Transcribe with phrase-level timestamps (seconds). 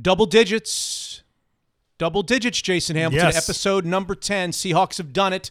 [0.00, 1.22] Double digits.
[1.98, 3.28] Double digits, Jason Hamilton.
[3.28, 3.48] Yes.
[3.48, 4.50] Episode number 10.
[4.50, 5.50] Seahawks have done it.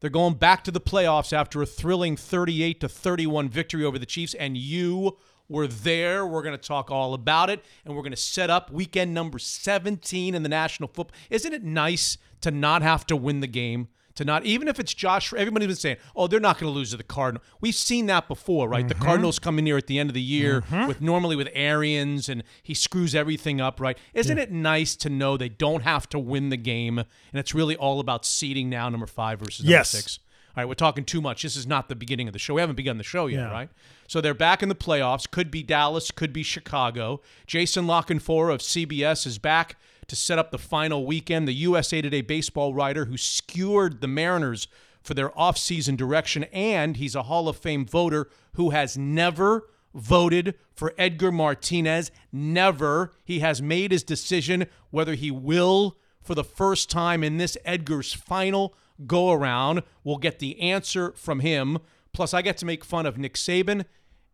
[0.00, 4.06] They're going back to the playoffs after a thrilling 38 to 31 victory over the
[4.06, 5.16] Chiefs, and you
[5.48, 6.24] were there.
[6.24, 9.40] We're going to talk all about it, and we're going to set up weekend number
[9.40, 11.16] 17 in the National Football.
[11.30, 13.88] Isn't it nice to not have to win the game?
[14.18, 16.90] To not, even if it's Josh, everybody's been saying, oh, they're not going to lose
[16.90, 17.46] to the Cardinals.
[17.60, 18.88] We've seen that before, right?
[18.88, 19.04] The mm-hmm.
[19.04, 20.88] Cardinals come in here at the end of the year mm-hmm.
[20.88, 23.96] with normally with Arians, and he screws everything up, right?
[24.14, 27.76] Isn't it nice to know they don't have to win the game, and it's really
[27.76, 29.90] all about seeding now, number five versus number Yes.
[29.90, 30.18] six?
[30.56, 31.44] All right, we're talking too much.
[31.44, 32.54] This is not the beginning of the show.
[32.54, 33.52] We haven't begun the show yet, Yeah.
[33.52, 33.70] right?
[34.08, 35.30] So they're back in the playoffs.
[35.30, 37.20] Could be Dallas, could be Chicago.
[37.46, 39.76] Jason LaCanfora of CBS is back
[40.08, 41.46] to set up the final weekend.
[41.46, 44.66] The USA Today baseball writer who skewered the Mariners
[45.02, 50.54] for their offseason direction, and he's a Hall of Fame voter who has never voted
[50.74, 52.10] for Edgar Martinez.
[52.32, 53.12] Never.
[53.24, 58.12] He has made his decision whether he will for the first time in this Edgar's
[58.12, 58.74] final
[59.06, 59.82] go around.
[60.04, 61.78] We'll get the answer from him.
[62.12, 63.84] Plus, I get to make fun of Nick Saban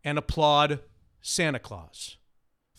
[0.02, 0.80] and applaud
[1.20, 2.16] Santa Claus.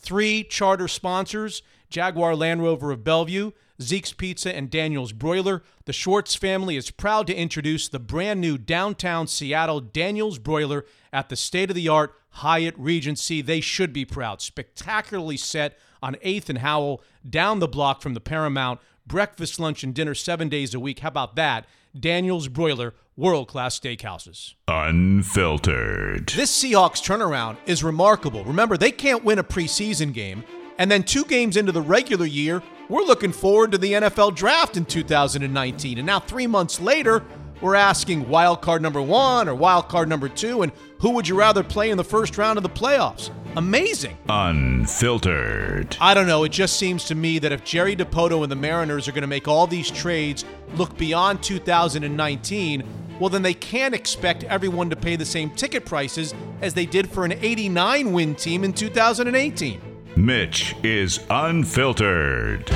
[0.05, 5.63] Three charter sponsors Jaguar Land Rover of Bellevue, Zeke's Pizza, and Daniel's Broiler.
[5.85, 11.29] The Schwartz family is proud to introduce the brand new downtown Seattle Daniel's Broiler at
[11.29, 13.41] the state of the art Hyatt Regency.
[13.41, 14.43] They should be proud.
[14.43, 18.79] Spectacularly set on 8th and Howell, down the block from the Paramount.
[19.07, 20.99] Breakfast, lunch, and dinner seven days a week.
[20.99, 21.65] How about that?
[21.99, 24.55] Daniel's Broiler, world class steakhouses.
[24.67, 26.33] Unfiltered.
[26.35, 28.43] This Seahawks turnaround is remarkable.
[28.43, 30.43] Remember, they can't win a preseason game,
[30.77, 34.77] and then two games into the regular year, we're looking forward to the NFL draft
[34.77, 35.97] in 2019.
[35.97, 37.23] And now, three months later,
[37.61, 41.35] we're asking wild card number one or wild card number two, and who would you
[41.35, 43.31] rather play in the first round of the playoffs?
[43.55, 44.17] Amazing.
[44.27, 45.95] Unfiltered.
[46.01, 46.43] I don't know.
[46.43, 49.27] It just seems to me that if Jerry Dipoto and the Mariners are going to
[49.27, 50.43] make all these trades
[50.75, 52.83] look beyond 2019,
[53.19, 57.09] well, then they can't expect everyone to pay the same ticket prices as they did
[57.09, 59.81] for an 89 win team in 2018.
[60.15, 62.69] Mitch is unfiltered.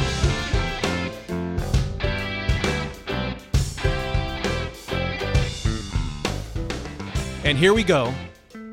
[7.46, 8.14] And here we go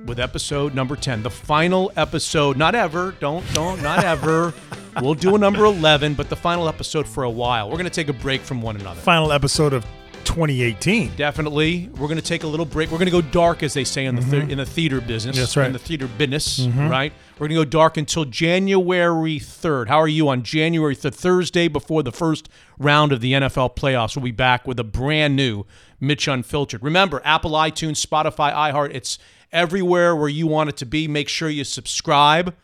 [0.04, 2.56] with episode number 10, the final episode.
[2.56, 3.14] Not ever.
[3.20, 4.52] Don't, don't, not ever.
[5.00, 7.68] we'll do a number 11, but the final episode for a while.
[7.68, 9.00] We're going to take a break from one another.
[9.00, 9.86] Final episode of
[10.26, 11.16] 2018.
[11.16, 12.90] Definitely, we're going to take a little break.
[12.90, 15.36] We're going to go dark, as they say in the thea- in the theater business.
[15.36, 15.42] Mm-hmm.
[15.42, 15.66] That's right.
[15.66, 17.12] In the theater business, right?
[17.38, 19.88] We're going to go dark until January third.
[19.88, 22.48] How are you on January third, Thursday before the first
[22.78, 24.16] round of the NFL playoffs?
[24.16, 25.64] We'll be back with a brand new
[26.00, 26.82] Mitch Unfiltered.
[26.82, 28.94] Remember, Apple, iTunes, Spotify, iHeart.
[28.94, 29.18] It's
[29.52, 31.08] everywhere where you want it to be.
[31.08, 32.54] Make sure you subscribe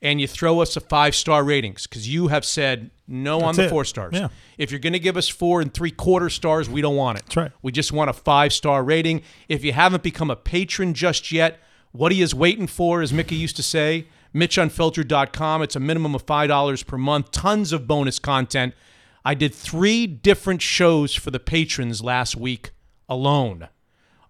[0.00, 3.64] and you throw us a five star ratings because you have said no on the
[3.64, 3.70] it.
[3.70, 4.14] four stars.
[4.14, 4.28] Yeah.
[4.58, 7.24] If you're going to give us four and three quarter stars, we don't want it.
[7.26, 7.52] That's right.
[7.62, 9.22] We just want a five star rating.
[9.48, 11.60] If you haven't become a patron just yet,
[11.92, 15.62] what he is waiting for, as Mickey used to say, MitchUnfiltered.com.
[15.62, 17.30] It's a minimum of $5 per month.
[17.32, 18.74] Tons of bonus content.
[19.24, 22.70] I did three different shows for the patrons last week
[23.08, 23.68] alone.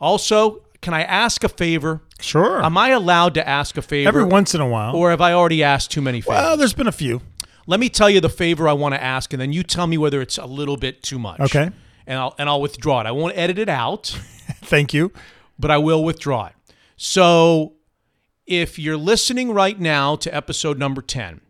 [0.01, 2.03] Also, can I ask a favor?
[2.21, 2.63] Sure.
[2.63, 4.09] Am I allowed to ask a favor?
[4.09, 4.95] Every once in a while.
[4.97, 6.43] Or have I already asked too many favors?
[6.43, 7.23] well, there's been a few.
[7.67, 9.97] Let me tell you the favor I want to ask, and then you tell me
[9.99, 11.41] whether it's a little bit too much.
[11.41, 11.71] Okay.
[12.07, 13.07] And I'll and I'll withdraw it.
[13.07, 14.07] I won't edit it out,
[14.63, 15.13] Thank you.
[15.59, 16.55] but I will withdraw it.
[16.97, 17.75] So
[18.47, 21.41] if you're listening right now to episode number 10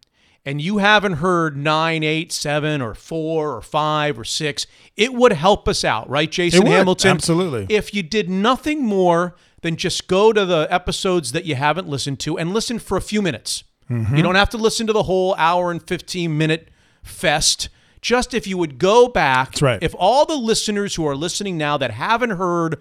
[0.44, 5.32] and you haven't heard 9, 8, 7, or 4, or 5, or 6, it would
[5.32, 7.12] help us out, right, Jason would, Hamilton?
[7.12, 7.66] absolutely.
[7.74, 12.18] If you did nothing more than just go to the episodes that you haven't listened
[12.20, 13.64] to and listen for a few minutes.
[13.92, 14.16] Mm-hmm.
[14.16, 16.68] You don't have to listen to the whole hour and 15 minute
[17.02, 17.68] fest.
[18.00, 19.82] Just if you would go back, That's right.
[19.82, 22.80] if all the listeners who are listening now that haven't heard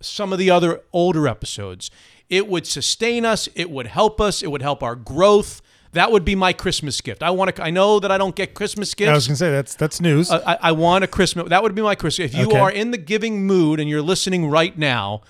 [0.00, 1.90] some of the other older episodes.
[2.28, 3.48] It would sustain us.
[3.54, 4.42] It would help us.
[4.42, 5.60] It would help our growth.
[5.92, 7.22] That would be my Christmas gift.
[7.22, 7.62] I want to.
[7.62, 9.10] I know that I don't get Christmas gifts.
[9.10, 10.30] I was gonna say that's that's news.
[10.30, 11.50] I, I- I want a Christmas.
[11.50, 12.32] That would be my Christmas.
[12.32, 12.58] If you Okay.
[12.58, 15.20] are in the giving mood and you're listening right now,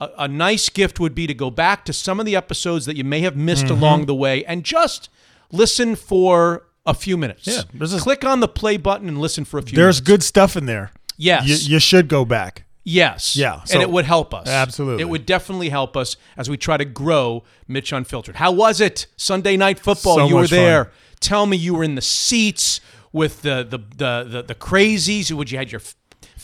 [0.00, 2.96] a, a nice gift would be to go back to some of the episodes that
[2.96, 3.74] you may have missed Mm-hmm.
[3.82, 5.08] along the way and just
[5.52, 7.46] listen for a few minutes.
[7.46, 9.76] Yeah, a- click on the play button and listen for a few.
[9.76, 9.76] Minutes.
[9.76, 10.06] There's minutes.
[10.08, 10.92] good stuff in there.
[11.16, 11.46] Yes.
[11.68, 12.64] You, you should go back.
[12.82, 13.36] Yes.
[13.36, 14.48] Yeah, and it would help us.
[14.48, 15.02] Absolutely.
[15.02, 18.36] It would definitely help us as we try to grow Mitch Unfiltered.
[18.36, 19.06] How was it?
[19.18, 20.16] Sunday night football.
[20.16, 20.58] So you were much fun.
[20.58, 20.90] there.
[21.20, 22.80] Tell me you were in the seats
[23.12, 25.30] with the the the the, the crazies.
[25.30, 25.82] Would you had your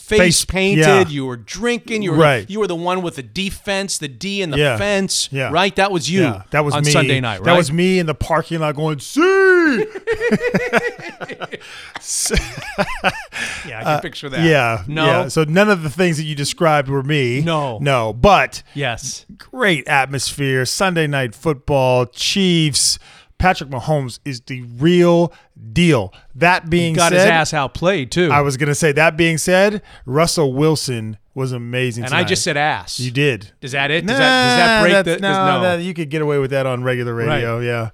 [0.07, 0.85] face, Face- painted.
[0.85, 1.07] yeah.
[1.07, 2.01] You were drinking.
[2.01, 2.49] You were Right.
[2.49, 4.77] you were the one with the defense, the D in the Yeah.
[4.77, 5.27] fence.
[5.31, 5.49] Yeah.
[5.51, 5.75] Right.
[5.75, 6.21] That was you.
[6.21, 6.91] Yeah, that was on me.
[6.91, 7.39] Sunday night.
[7.39, 7.45] Right.
[7.45, 9.19] That was me in the parking lot going, see.
[13.67, 14.39] Yeah, I can picture that.
[14.39, 14.83] Uh, Yeah.
[14.87, 15.05] No.
[15.05, 15.27] Yeah.
[15.27, 17.41] So none of the things that you described were me.
[17.41, 17.77] No.
[17.79, 18.13] No.
[18.13, 19.25] But yes.
[19.37, 20.65] great atmosphere.
[20.65, 22.97] Sunday night football, Chiefs.
[23.39, 25.31] Patrick Mahomes is the real
[25.73, 26.13] deal.
[26.35, 28.29] That being Got said, his ass outplayed too.
[28.31, 32.05] I was going to say, that being said, Russell Wilson was amazing.
[32.05, 32.99] and I just said ass.
[32.99, 33.51] You did.
[33.61, 34.07] Is that it?
[34.07, 35.21] Does, that, does that break the?
[35.21, 35.61] no, no.
[35.61, 37.59] that- you could get away with that on regular radio.
[37.59, 37.91] Yeah.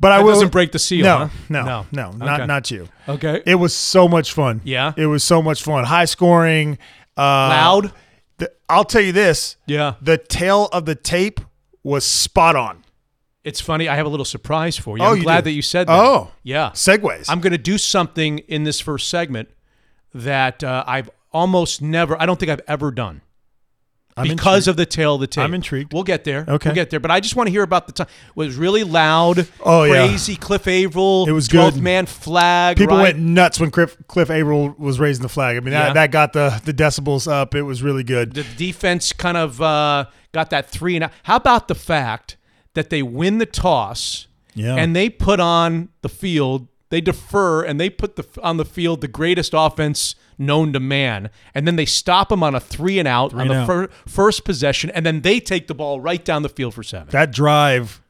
[0.00, 0.32] But I That will.
[0.34, 1.28] doesn't break the seal, No, huh?
[1.48, 1.86] no, No.
[1.92, 2.46] no, not Okay.
[2.46, 2.88] not you.
[3.08, 3.42] okay.
[3.44, 4.60] It was so much fun.
[4.64, 4.92] Yeah?
[4.96, 5.84] It was so much fun.
[5.84, 6.78] High scoring.
[7.16, 7.92] Uh, Loud.
[8.38, 9.56] the- I'll tell you this.
[9.66, 9.94] Yeah.
[10.00, 11.40] The tale of the tape
[11.82, 12.84] was spot on.
[13.44, 13.88] It's funny.
[13.88, 15.04] I have a little surprise for you.
[15.04, 15.50] Oh, I'm you glad do?
[15.50, 15.92] that you said that.
[15.98, 16.32] Oh.
[16.42, 16.70] Yeah.
[16.74, 17.26] Segues.
[17.28, 19.48] I'm going to do something in this first segment
[20.12, 23.20] that uh, I've almost never, I don't think I've ever done
[24.16, 24.68] I'm because intrigued.
[24.68, 25.44] of the tale of the tape.
[25.44, 25.92] I'm intrigued.
[25.92, 26.44] We'll get there.
[26.48, 26.68] Okay.
[26.70, 26.98] We'll get there.
[26.98, 28.08] But I just want to hear about the time.
[28.30, 30.06] It was really loud, Oh, yeah.
[30.08, 30.34] crazy.
[30.34, 31.26] Cliff Avril.
[31.28, 31.74] It was good.
[31.74, 32.76] 12th man flag.
[32.76, 33.14] People right?
[33.14, 35.56] went nuts when Cliff, Cliff Avril was raising the flag.
[35.56, 35.86] I mean, Yeah.
[35.86, 37.54] that, that got the, the decibels up.
[37.54, 38.32] It was really good.
[38.34, 42.36] the defense kind of uh, got that three and how about the fact
[42.78, 44.76] that they win the toss Yeah.
[44.76, 49.02] and they put on the field they defer and they put the on the field
[49.02, 53.06] the greatest offense known to man and then they stop them on a three and
[53.06, 56.42] out on and the fir- first possession and then they take the ball right down
[56.42, 58.00] the field for seven that drive,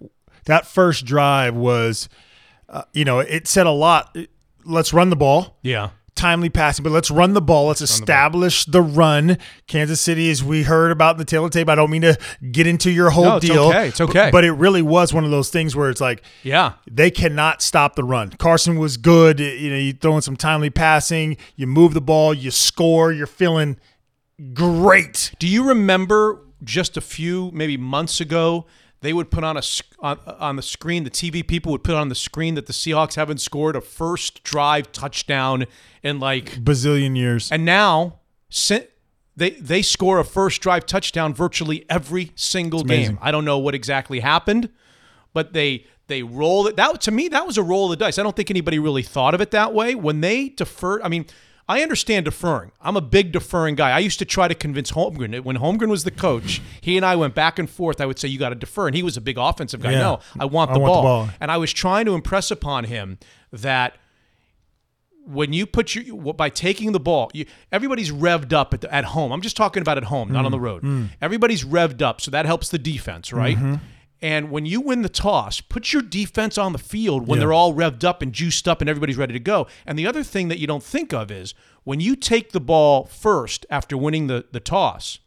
[0.45, 2.09] that first drive was,
[2.69, 4.17] uh, you know, it said a lot.
[4.65, 5.59] Let's run the ball.
[5.63, 7.69] yeah timely passing, but let's run the ball.
[7.69, 9.39] Let's establish the, run.
[9.67, 12.19] Kansas City, as we heard about in the tale of tape, I don't mean to
[12.51, 13.65] get into your whole No, it's deal.
[13.65, 13.89] okay.
[13.89, 14.13] It's okay.
[14.27, 17.63] But, but it really was one of those things where it's like yeah they cannot
[17.63, 18.31] stop the run.
[18.31, 19.41] Carson was good.
[19.41, 23.27] You know, you throw in some timely passing, you move the ball, you score, you're
[23.27, 23.79] feeling
[24.53, 25.33] great.
[25.39, 28.67] Do you remember just a few maybe months ago
[29.01, 29.63] they would put on a
[30.01, 33.15] on, on the screen the TV people would put on the screen that the Seahawks
[33.15, 35.67] haven't scored a first drive touchdown
[36.03, 37.51] in like Bazillion years.
[37.53, 38.21] and now
[39.37, 43.19] they they score a first drive touchdown virtually every single game.
[43.23, 44.69] I don't know what exactly happened,
[45.33, 46.77] but they they roll it.
[46.77, 48.19] That to me that was a roll of the dice.
[48.19, 51.03] I don't think anybody really thought of it that way when they deferred.
[51.03, 51.27] I mean,
[51.69, 52.73] I understand deferring.
[52.81, 53.91] I'm a big deferring guy.
[53.91, 56.63] I used to try to convince Holmgren when Holmgren was the coach.
[56.81, 58.01] He and I went back and forth.
[58.01, 59.93] I would say you got to defer, and he was a big offensive guy.
[59.93, 59.99] Yeah.
[59.99, 61.03] No, I want I the want the ball.
[61.03, 61.31] ball.
[61.41, 63.19] And I was trying to impress upon him
[63.53, 63.97] that
[65.27, 69.05] when you put your by taking the ball, you, everybody's revved up at, the, at
[69.05, 69.31] home.
[69.31, 70.55] I'm just talking about at home, not on mm.
[70.55, 70.83] the road.
[70.83, 71.11] Mm.
[71.21, 73.57] Everybody's revved up, so that helps the defense, right?
[73.57, 73.75] Mm-hmm.
[74.21, 77.45] And when you win the toss, put your defense on the field when Yeah.
[77.47, 79.67] they're all revved up and juiced up and everybody's ready to go.
[79.87, 81.55] And the other thing that you don't think of is
[81.85, 85.21] when you take the ball first after winning the, the toss,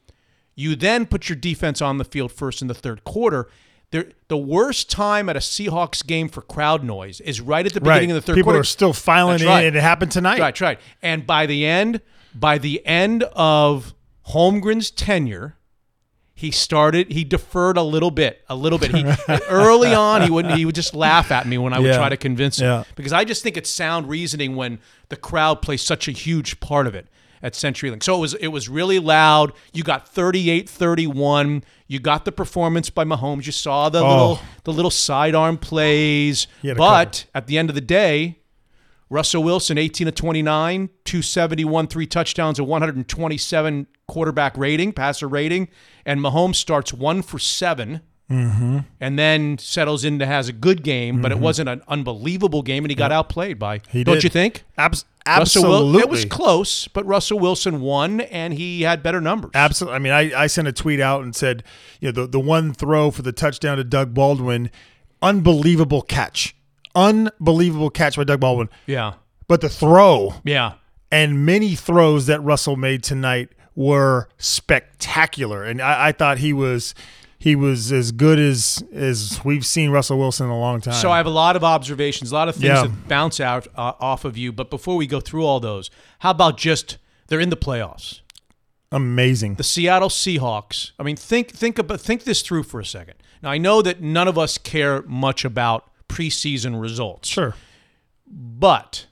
[0.56, 3.48] you then put your defense on the field first in the third quarter.
[3.92, 7.80] There, the worst time at a Seahawks game for crowd noise is right at the
[7.80, 7.96] Right.
[8.00, 8.58] beginning of the third People quarter.
[8.58, 9.66] People are still filing That's in, right.
[9.66, 10.40] and it happened tonight.
[10.40, 10.80] Right, right.
[11.02, 12.02] And by the end,
[12.36, 13.94] by the end of
[14.30, 15.56] Holmgren's tenure,
[16.34, 17.12] he started.
[17.12, 18.92] He deferred a little bit, a little bit.
[18.96, 19.04] He
[19.50, 21.98] early on, he wouldn't he would just laugh at me when I would Yeah.
[21.98, 22.84] try to convince him Yeah.
[22.96, 24.80] because I just think it's sound reasoning when
[25.10, 27.08] the crowd plays such a huge part of it
[27.44, 28.02] at CenturyLink.
[28.04, 29.54] So it was it was really loud.
[29.74, 30.08] You got
[30.76, 31.64] 38-31.
[31.88, 33.46] You got the performance by Mahomes.
[33.46, 36.48] You saw the little the little sidearm plays.
[36.78, 38.40] But at the end of the day,
[39.10, 45.70] Russell Wilson, 18 of 29, 271, three touchdowns, a 127 quarterback rating, passer rating.
[46.06, 48.78] And Mahomes starts one for 7 Mm-hmm.
[49.02, 52.90] and then settles into has a good game, but it wasn't an unbelievable game, and
[52.90, 53.82] he got outplayed by.
[53.90, 54.24] He don't did.
[54.24, 54.64] you think?
[54.78, 56.00] Abs- Wil- absolutely.
[56.00, 59.52] it was close, but Russell Wilson won, and he had better numbers.
[59.54, 59.96] Absolutely.
[59.98, 61.66] I mean, I, I sent a tweet out and said,
[62.00, 64.72] you know, the, the one throw for the touchdown to Doug Baldwin,
[65.22, 66.56] unbelievable catch.
[66.96, 68.70] Unbelievable catch by Doug Baldwin.
[68.86, 69.16] Yeah,
[69.50, 70.76] But the throw yeah.
[71.12, 75.64] and many throws that Russell made tonight were spectacular.
[75.64, 76.94] And I, I thought he was
[77.38, 80.94] he was as good as as we've seen Russell Wilson in a long time.
[80.94, 82.84] So I have a lot of observations, a lot of things Yeah.
[82.84, 84.52] that bounce out uh, off of you.
[84.52, 86.98] But before we go through all those, how about just
[87.28, 88.20] they're in the playoffs?
[88.92, 89.56] Amazing.
[89.56, 90.92] The Seattle Seahawks.
[91.00, 93.16] I mean, think think about think this through for a second.
[93.42, 97.56] Now I know that none of us care much about preseason results, Sure.
[98.28, 99.06] but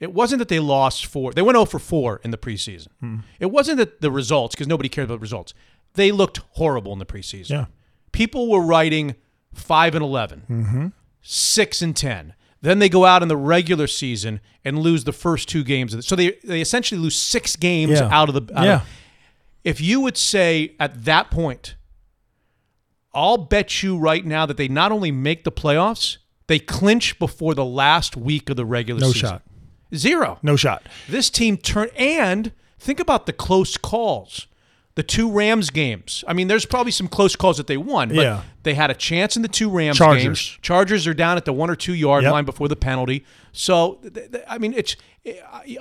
[0.00, 1.32] it wasn't that they lost four.
[1.32, 2.88] They went 0 for 4 in the preseason.
[3.00, 3.16] Hmm.
[3.40, 5.54] It wasn't that the results, because nobody cared about the results.
[5.94, 7.50] They looked horrible in the preseason.
[7.50, 7.64] Yeah.
[8.12, 9.14] People were writing
[9.54, 10.86] 5 and 11, Mm-hmm.
[11.22, 12.34] 6 and 10.
[12.62, 15.92] Then they go out in the regular season and lose the first two games.
[15.94, 18.08] of the- So they they essentially lose six games Yeah.
[18.10, 18.58] out of the.
[18.58, 18.74] out Yeah.
[18.76, 18.88] of-
[19.64, 21.76] if you would say at that point,
[23.14, 27.54] I'll bet you right now that they not only make the playoffs, they clinch before
[27.54, 29.28] the last week of the regular No season.
[29.28, 29.42] shot.
[29.96, 30.38] Zero.
[30.42, 30.82] No shot.
[31.08, 34.46] This team turned and think about the close calls.
[34.94, 36.24] The two Rams games.
[36.26, 38.42] I mean, there's probably some close calls that they won, but Yeah.
[38.62, 40.22] they had a chance in the two Rams Chargers.
[40.22, 40.58] games.
[40.62, 42.32] Chargers are down at the one or two yard Yep.
[42.32, 43.22] line before the penalty.
[43.52, 44.00] So,
[44.48, 44.96] I mean, it's.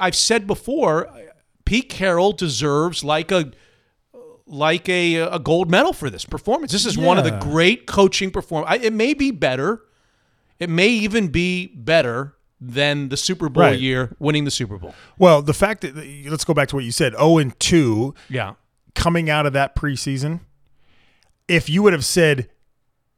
[0.01, 1.09] I've said before,
[1.63, 3.51] Pete Carroll deserves like a
[4.47, 6.71] like a a gold medal for this performance.
[6.71, 8.65] This is one of the great coaching perform.
[8.67, 9.81] I- It may be better.
[10.59, 13.79] It may even be better than the Super Bowl Right.
[13.79, 14.95] year, winning the Super Bowl.
[15.17, 15.95] Well, the fact that
[16.29, 17.13] let's go back to what you said.
[17.13, 18.53] 0 and 2 Yeah.
[18.95, 20.39] coming out of that preseason.
[21.47, 22.49] If you would have said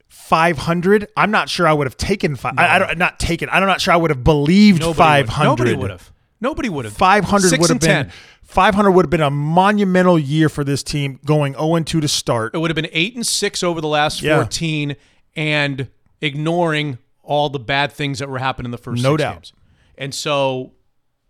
[0.09, 2.53] 500, I'm not sure I would have taken five.
[2.57, 3.49] I, I don't not taken.
[3.49, 5.49] I'm not sure I would have believed Nobody 500.
[5.49, 5.57] Would.
[5.59, 6.11] Nobody would have.
[6.39, 6.93] Nobody would have.
[6.95, 8.11] 500 Six would have been 10.
[8.43, 12.07] 500 would have been a monumental year for this team going 0 and 2 to
[12.07, 12.53] start.
[12.55, 14.37] It would have been eight and six over the last Yeah.
[14.37, 14.95] fourteen,
[15.35, 15.89] and
[16.21, 19.33] ignoring all the bad things that were happening in the first No six doubt.
[19.35, 19.53] games.
[19.97, 20.73] And so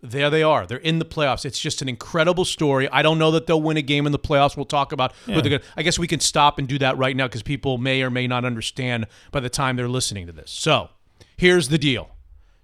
[0.00, 0.64] there they are.
[0.66, 1.44] They're in the playoffs.
[1.44, 2.88] It's just an incredible story.
[2.90, 4.56] I don't know that they'll win a game in the playoffs.
[4.56, 5.60] We'll talk about who they're going.
[5.60, 8.10] to I guess we can stop and do that right now because people may or
[8.10, 10.50] may not understand by the time they're listening to this.
[10.52, 10.90] So
[11.36, 12.10] here's the deal.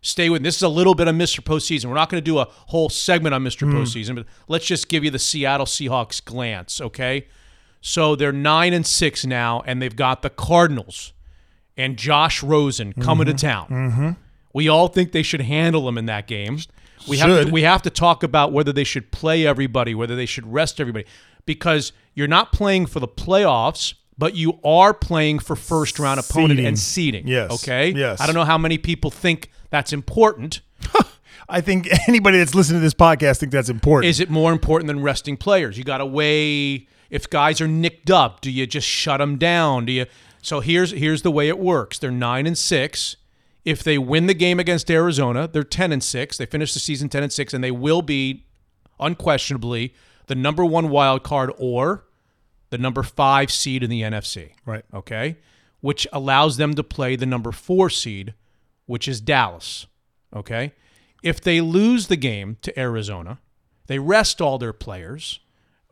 [0.01, 0.43] Stay with.
[0.43, 0.47] me.
[0.49, 1.41] This is a little bit of Mr.
[1.41, 1.87] Postseason.
[1.87, 3.63] We're not going to do a whole segment on Mr.
[3.67, 3.75] Hmm.
[3.79, 7.27] Postseason, but let's just give you the Seattle Seahawks glance, okay?
[7.81, 11.14] So they're nine and six now, and they've got the Cardinals
[11.77, 13.69] and Josh Rosen coming to town.
[13.69, 14.11] Mm-hmm.
[14.53, 16.59] We all think they should handle them in that game.
[17.09, 20.27] We have to, we have to talk about whether they should play everybody, whether they
[20.27, 21.07] should rest everybody,
[21.45, 26.53] because you're not playing for the playoffs, but you are playing for first round opponent
[26.53, 26.67] Seeding.
[26.67, 27.29] and seeding.
[27.29, 27.51] Yes.
[27.63, 27.91] Okay.
[27.91, 28.21] Yes.
[28.21, 30.61] I don't know how many people think that's important.
[31.49, 34.09] I think anybody that's listening to this podcast think that's important.
[34.09, 35.77] Is it more important than resting players?
[35.77, 38.41] You got to weigh if guys are nicked up.
[38.41, 39.85] Do you just shut them down?
[39.85, 40.07] Do you?
[40.45, 41.99] So here's here's the way it works.
[41.99, 43.17] They're nine and six.
[43.65, 46.37] If they win the game against Arizona, they're ten and six.
[46.37, 48.45] They finish the season ten and six, and they will be
[49.01, 49.95] unquestionably
[50.27, 52.05] the number one wild card or
[52.69, 54.51] the number five seed in the NFC.
[54.67, 54.85] right.
[54.93, 55.39] Okay,
[55.81, 58.35] which allows them to play the number four seed,
[58.85, 59.87] which is Dallas.
[60.37, 60.73] Okay,
[61.23, 63.39] if they lose the game to Arizona,
[63.87, 65.41] they rest all their players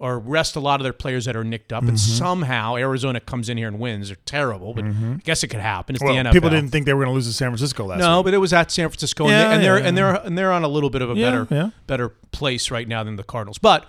[0.02, 2.16] or rest a lot of their players that are nicked up, and Mm-hmm.
[2.18, 4.08] somehow Arizona comes in here and wins.
[4.08, 5.94] They're terrible, but I guess it could happen.
[5.94, 6.32] It's Well, the NFL.
[6.32, 8.24] people didn't think they were going to lose to San Francisco last No, week.
[8.26, 10.36] but it was at San Francisco, and, Yeah, they, and they're yeah, and they're and
[10.38, 11.70] they're on a little bit of a better yeah.
[11.86, 13.58] better place right now than the Cardinals.
[13.58, 13.86] But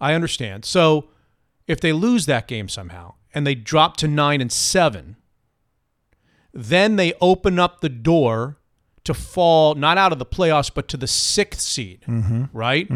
[0.00, 0.64] I understand.
[0.66, 1.08] So
[1.66, 5.16] if they lose that game somehow and they drop to nine and seven,
[6.52, 8.58] then they open up the door
[9.04, 12.44] to fall not out of the playoffs but to the sixth seed, Mm-hmm.
[12.52, 12.88] right?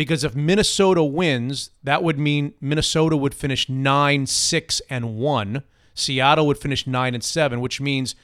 [0.00, 5.62] Because if Minnesota wins, that would mean Minnesota would finish nine, six, and one.
[5.92, 8.14] Seattle would finish nine and seven, which means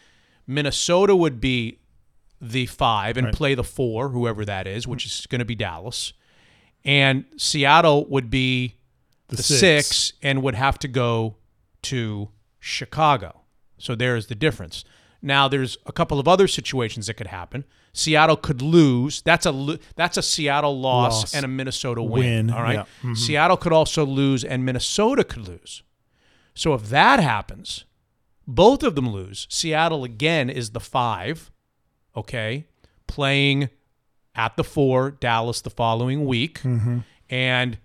[0.47, 1.81] Minnesota would be
[2.41, 6.15] the five and play the four, whoever that is, which is going to be Dallas.
[6.83, 8.77] And Seattle would be
[9.29, 9.87] the, six.
[9.87, 10.13] six.
[10.23, 11.37] and would have to go
[11.83, 13.43] to Chicago.
[13.77, 14.83] So there's the difference.
[15.27, 17.65] Now there's a couple of other situations that could happen.
[17.93, 19.23] Seattle could lose.
[19.23, 21.35] That's a that's a Seattle loss, Loss.
[21.35, 22.47] and a Minnesota win.
[22.47, 22.75] Win, All right.
[22.75, 22.83] yeah.
[23.03, 23.15] Mm-hmm.
[23.15, 25.83] Seattle could also lose, and Minnesota could lose.
[26.55, 27.85] So if that happens,
[28.47, 29.47] both of them lose.
[29.51, 31.51] Seattle again is the five,
[32.17, 32.67] okay,
[33.09, 33.69] playing
[34.35, 36.61] at the four, Dallas the following week.
[37.29, 37.79] And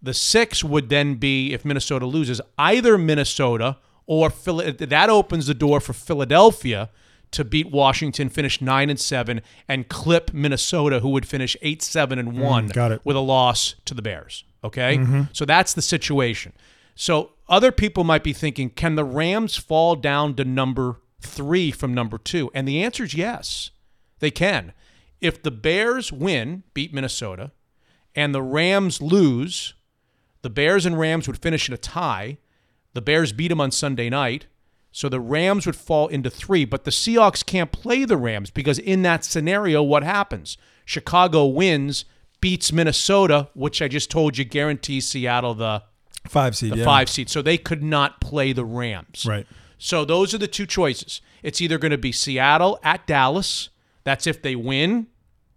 [0.00, 5.54] the six would then be, if Minnesota loses, either Minnesota or Phil- that opens the
[5.54, 6.90] door for Philadelphia
[7.32, 12.18] to beat Washington, finish nine and seven, and clip Minnesota, who would finish eight, seven,
[12.18, 13.00] and mm, one got it.
[13.04, 14.44] with a loss to the Bears.
[14.64, 15.22] Okay, mm-hmm.
[15.32, 16.52] so that's the situation.
[16.94, 21.92] So other people might be thinking, can the Rams fall down to number three from
[21.92, 22.50] number two?
[22.54, 23.70] And the answer is yes,
[24.20, 24.72] they can.
[25.20, 27.52] If the Bears win, beat Minnesota,
[28.14, 29.74] and the Rams lose,
[30.42, 32.38] the Bears and Rams would finish in a tie.
[32.96, 34.46] The Bears beat them on Sunday night.
[34.90, 38.78] So the Rams would fall into three, but the Seahawks can't play the Rams because
[38.78, 40.56] in that scenario, what happens?
[40.86, 42.06] Chicago wins,
[42.40, 45.82] beats Minnesota, which I just told you guarantees Seattle the,
[46.26, 46.72] Five seed.
[46.72, 46.84] the yeah.
[46.86, 47.28] five seed.
[47.28, 49.26] So they could not play the Rams.
[49.28, 49.46] Right.
[49.76, 51.20] So those are the two choices.
[51.42, 53.68] It's either going to be Seattle at Dallas.
[54.04, 55.08] That's if they win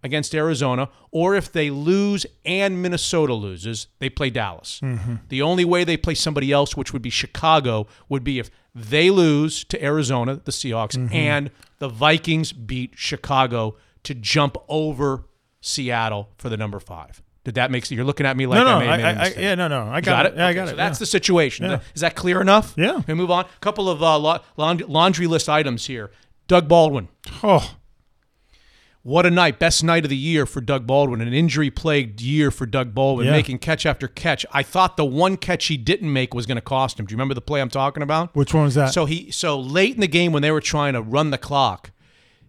[0.02, 4.80] against Arizona, or if they lose and Minnesota loses, they play Dallas.
[5.28, 9.10] The only way they play somebody else, which would be Chicago, would be if They
[9.10, 11.14] lose to Arizona, the Seahawks, Mm-hmm.
[11.14, 15.24] and the Vikings beat Chicago to jump over
[15.60, 17.22] Seattle for the number five.
[17.44, 17.96] Did that make sense?
[17.96, 20.04] You're looking at me like no, no, I I, I, yeah, no, no, I got,
[20.04, 20.32] Got it.
[20.34, 20.36] it?
[20.38, 20.76] Yeah, I Okay, got so it.
[20.76, 21.00] that's yeah.
[21.00, 21.64] the situation.
[21.70, 21.80] Yeah.
[21.94, 22.74] Is that clear enough?
[22.76, 23.00] Yeah.
[23.06, 23.44] We move on.
[23.44, 26.10] A couple of uh, laundry list items here.
[26.48, 27.08] Doug Baldwin.
[27.42, 27.76] Oh,
[29.02, 29.58] What a night.
[29.58, 31.22] Best night of the year for Doug Baldwin.
[31.22, 33.32] An injury plagued year for Doug Baldwin, Yeah.
[33.32, 34.44] making catch after catch.
[34.52, 37.06] I thought the one catch he didn't make was going to cost him.
[37.06, 38.34] Do you remember the play I'm talking about?
[38.36, 38.92] which one was that?
[38.92, 41.92] So he so late in the game when they were trying to run the clock,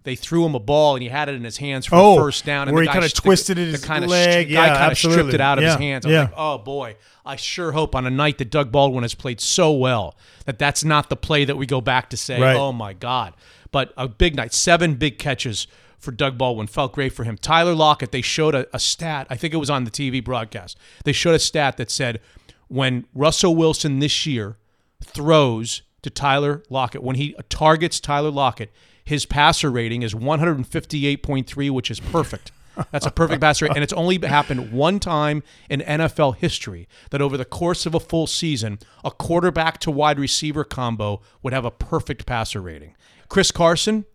[0.03, 2.43] they threw him a ball and he had it in his hands for Oh, first
[2.43, 2.67] down.
[2.67, 4.48] And where he kinda st- twisted it the his kinda leg.
[4.50, 6.05] stri- guy Yeah, kind of stripped it out of his hands.
[6.05, 6.22] I was yeah.
[6.24, 9.72] like, oh boy, I sure hope on a night that Doug Baldwin has played so
[9.72, 12.58] well that that's not the play that we go back to say, Right.
[12.58, 13.36] oh my god.
[13.72, 15.65] But a big night, seven big catches
[16.01, 16.67] for Doug Baldwin.
[16.67, 17.38] Felt great for him.
[17.38, 19.27] Tyler Lockett, they showed a, a stat.
[19.29, 20.77] I think it was on the TV broadcast.
[21.05, 22.20] They showed a stat that said
[22.67, 24.58] when Russell Wilson this year
[25.03, 28.72] throws to Tyler Lockett, when he targets Tyler Lockett,
[29.03, 32.51] his passer rating is 158.3, which is perfect.
[32.91, 33.75] That's a perfect passer rate.
[33.75, 38.00] And it's only happened one time in NFL history that over the course of a
[38.00, 42.96] full season, a quarterback to wide receiver combo would have a perfect passer rating.
[43.27, 44.05] Chris Carson,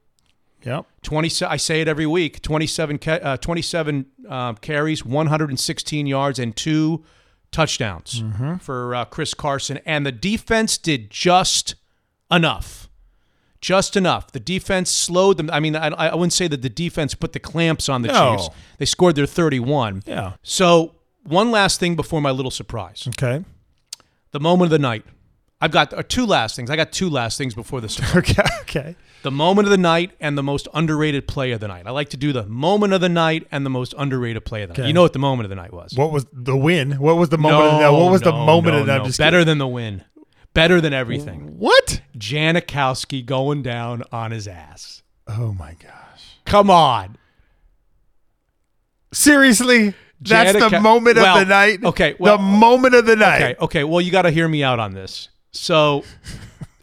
[0.64, 0.86] yep.
[1.02, 7.04] 20 I say it every week 27 uh, 27 uh, carries 116 yards and two
[7.52, 8.22] touchdowns
[8.60, 11.74] for uh, Chris Carson and the defense did just
[12.30, 12.88] enough
[13.60, 17.14] just enough the defense slowed them I mean I, I wouldn't say that the defense
[17.14, 18.36] put the clamps on the No.
[18.36, 18.48] Chiefs
[18.78, 20.32] they scored their 31 Yeah.
[20.42, 20.94] so
[21.24, 23.44] one last thing before my little surprise Okay.
[24.32, 25.04] the moment of the night
[25.60, 28.42] I've got uh, two last things I got two last things before the surprise Okay.
[28.62, 28.96] Okay.
[29.22, 31.86] The moment of the night and the most underrated play of the night.
[31.86, 34.68] I like to do the moment of the night and the most underrated play of
[34.68, 34.80] the night.
[34.80, 34.88] Okay.
[34.88, 35.94] You know what the moment of the night was?
[35.94, 36.92] What was the win?
[36.92, 37.74] What was the moment?
[37.74, 38.96] of the, what was the moment no, of that?
[38.96, 39.00] no.
[39.00, 40.04] I'm just Better than the win.
[40.54, 41.58] Better than everything.
[41.58, 42.00] What?
[42.16, 45.02] Janikowski going down on his ass.
[45.26, 46.38] Oh my gosh.
[46.44, 47.18] Come on.
[49.12, 49.94] Seriously?
[50.20, 51.84] That's the moment well, of the night.
[51.84, 53.42] okay, well- the moment of the night.
[53.42, 53.84] Okay, okay.
[53.84, 55.28] Well, you got to hear me out on this.
[55.52, 56.04] So,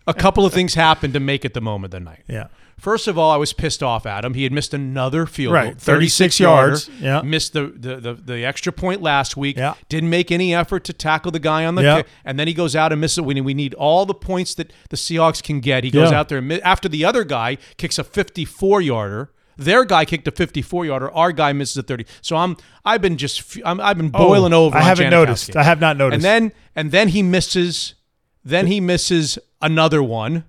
[0.08, 2.24] a couple of things happened to make it the moment of the night.
[2.28, 2.48] Yeah.
[2.80, 4.34] First of all, I was pissed off at him.
[4.34, 6.68] He had missed another field Right, goal, 36 yarder.
[6.70, 7.22] yards, yeah.
[7.22, 9.56] Missed the, the, the, the extra point last week.
[9.58, 9.76] Yeah.
[9.90, 11.98] Didn't make any effort to tackle the guy on the Yeah.
[11.98, 12.08] kick.
[12.26, 13.26] And then he goes out and misses it.
[13.26, 15.84] We need, we need all the points that the Seahawks can get.
[15.84, 16.20] He goes Yeah.
[16.20, 19.32] out there and after the other guy kicks a 54 yarder.
[19.56, 21.12] Their guy kicked a 54 yarder.
[21.12, 22.08] Our guy misses a 30.
[22.22, 24.78] So I'm I've been just I'm, I've been oh, boiling Oh, over.
[24.78, 25.12] I haven't Janikowski.
[25.12, 25.56] noticed.
[25.56, 26.16] I have not noticed.
[26.16, 27.94] And then and then he misses
[28.44, 30.46] then he misses another one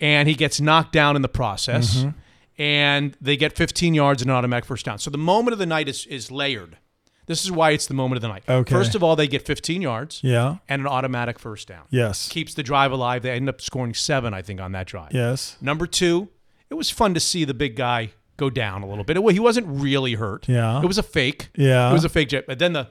[0.00, 2.10] and he gets knocked down in the process Mm-hmm.
[2.58, 4.98] and they get 15 yards and an automatic first down.
[4.98, 6.78] So the moment of the night is is layered.
[7.26, 8.42] This is why it's the moment of the night.
[8.48, 8.74] Okay.
[8.74, 10.56] First of all, they get 15 yards yeah.
[10.68, 11.84] and an automatic first down.
[11.88, 12.28] Yes.
[12.28, 13.22] Keeps the drive alive.
[13.22, 15.12] They end up scoring 7 I think on that drive.
[15.12, 15.56] Yes.
[15.60, 16.28] Number 2,
[16.70, 19.16] it was fun to see the big guy go down a little bit.
[19.16, 20.48] It, he wasn't really hurt.
[20.48, 20.82] Yeah.
[20.82, 21.50] It was a fake.
[21.54, 21.90] Yeah.
[21.90, 22.46] It was a fake jet.
[22.48, 22.88] But then the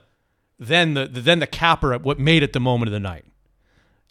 [0.58, 3.26] then the, the then the capper at what made it the moment of the night.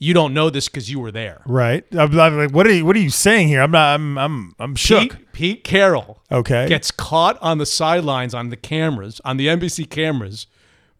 [0.00, 1.42] You don't know this because you were there.
[1.44, 1.84] Right.
[1.92, 2.86] I'm, I'm like, what are you?
[2.86, 3.60] What are you saying here?
[3.60, 3.94] I'm not.
[3.94, 4.16] I'm.
[4.18, 4.54] I'm.
[4.60, 5.10] I'm shook.
[5.10, 6.68] Pete, Pete Carroll Okay.
[6.68, 10.46] gets caught on the sidelines on the cameras, on the NBC cameras,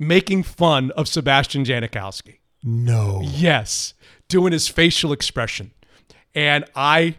[0.01, 2.39] making fun of Sebastian Janikowski.
[2.65, 3.21] no.
[3.23, 3.95] Yes,
[4.29, 5.71] doing his facial expression.
[6.35, 7.15] And I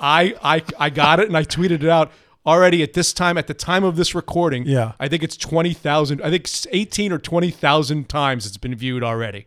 [0.00, 2.12] I I I got it and I tweeted it out
[2.46, 4.64] already at this time at the time of this recording.
[4.66, 4.92] Yeah.
[5.00, 9.46] I think it's 20,000 I think it's 18 or 20,000 times it's been viewed already.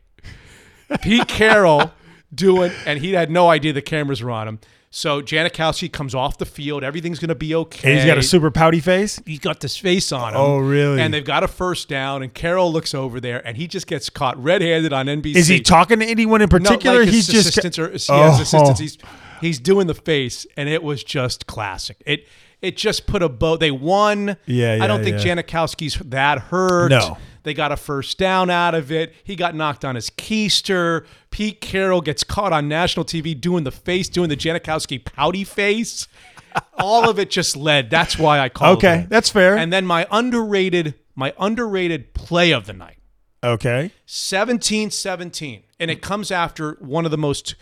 [1.02, 1.92] Pete Carroll
[2.34, 4.60] doing and he had no idea the cameras were on him.
[4.94, 6.84] So Janikowski comes off the field.
[6.84, 7.90] Everything's going to be okay.
[7.92, 9.22] And he's got a super pouty face.
[9.26, 10.40] He's got this face on him.
[10.42, 11.02] Oh, really?
[11.02, 14.10] And they've got a first down, and Carroll looks over there, and he just gets
[14.10, 15.36] caught red-handed on NBC.
[15.38, 16.98] Is he talking to anyone in particular?
[16.98, 17.48] No, like he's just.
[17.48, 18.34] assistants or he Oh.
[18.34, 18.82] assistants.
[18.82, 18.98] He's
[19.40, 21.96] he's doing the face, and it was just classic.
[22.06, 22.28] It
[22.62, 23.56] it just put a bow.
[23.56, 24.36] They won.
[24.46, 25.36] Yeah, yeah, I don't think yeah.
[25.38, 26.90] Janikowski's that hurt.
[26.90, 27.18] No.
[27.44, 29.14] They got a first down out of it.
[29.24, 31.06] He got knocked on his keister.
[31.32, 36.08] Pete Carroll gets caught on national TV doing the face, doing the Janikowski pouty face.
[36.78, 37.90] All of it just led.
[37.90, 39.10] That's why I called Okay, it.
[39.10, 39.58] that's fair.
[39.58, 42.98] And then my underrated, my underrated play of the night.
[43.44, 43.92] okay.
[44.08, 47.56] 17-17 and it comes after one of the most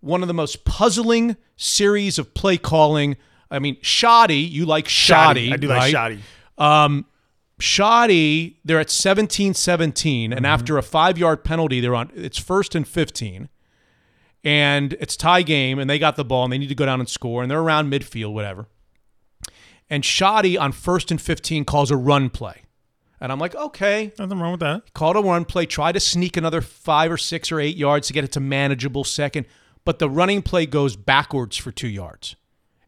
[0.00, 3.16] one of the most puzzling series of play calling
[3.50, 5.78] i mean shoddy you like shoddy, I do right?
[5.78, 6.20] like shoddy.
[6.58, 7.06] um
[7.60, 10.44] shoddy they're at 17-17 and mm-hmm.
[10.44, 13.48] after a five yard penalty they're on it's first and 15
[14.42, 17.00] and it's tie game and they got the ball and they need to go down
[17.00, 18.66] and score and they're around midfield whatever
[19.88, 22.62] and shoddy on first and 15 calls a run play
[23.20, 24.92] and i'm like okay Nothing wrong with that.
[24.92, 28.12] called a run play, tried to sneak another five or six or eight yards to
[28.12, 29.46] get it to manageable second.
[29.84, 32.36] but the running play goes backwards for two yards.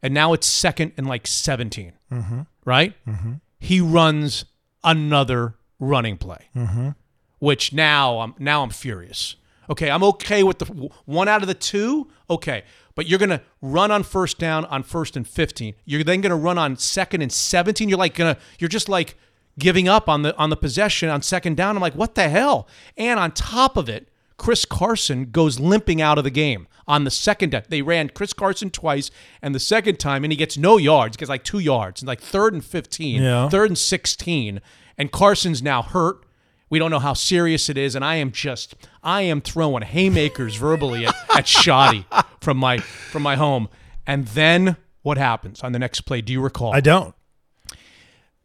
[0.03, 1.93] And now it's second and like 17.
[2.13, 2.41] Mm-hmm.
[2.65, 2.95] Right?
[3.07, 3.33] Mm-hmm.
[3.59, 4.45] He runs
[4.85, 6.91] another running play, mm-hmm.
[7.39, 9.37] which now I'm now I'm furious.
[9.69, 10.67] Okay, I'm okay with the
[11.05, 12.09] one out of the two.
[12.31, 12.63] Okay,
[12.95, 15.75] but you're gonna run on first down on first and 15.
[15.85, 17.89] You're then gonna run on second and 17.
[17.89, 19.17] You're like gonna you're just like
[19.59, 21.77] giving up on the on the possession on second down.
[21.77, 22.69] I'm like, what the hell?
[22.97, 27.11] And on top of it, Chris Carson goes limping out of the game on the
[27.11, 27.61] second.
[27.69, 29.11] They ran Chris Carson twice,
[29.43, 32.21] and the second time, and he gets no yards, gets like two yards, and like
[32.21, 33.49] third and 15, Yeah.
[33.49, 34.61] third and 16,
[34.99, 36.23] and Carson's now hurt.
[36.69, 40.57] We don't know how serious it is, and I am just I am throwing haymakers
[40.57, 42.07] verbally at, at Shoddy
[42.41, 43.69] from my from my home.
[44.07, 46.21] And then what happens on the next play?
[46.21, 46.75] Do you recall?
[46.75, 47.15] I don't.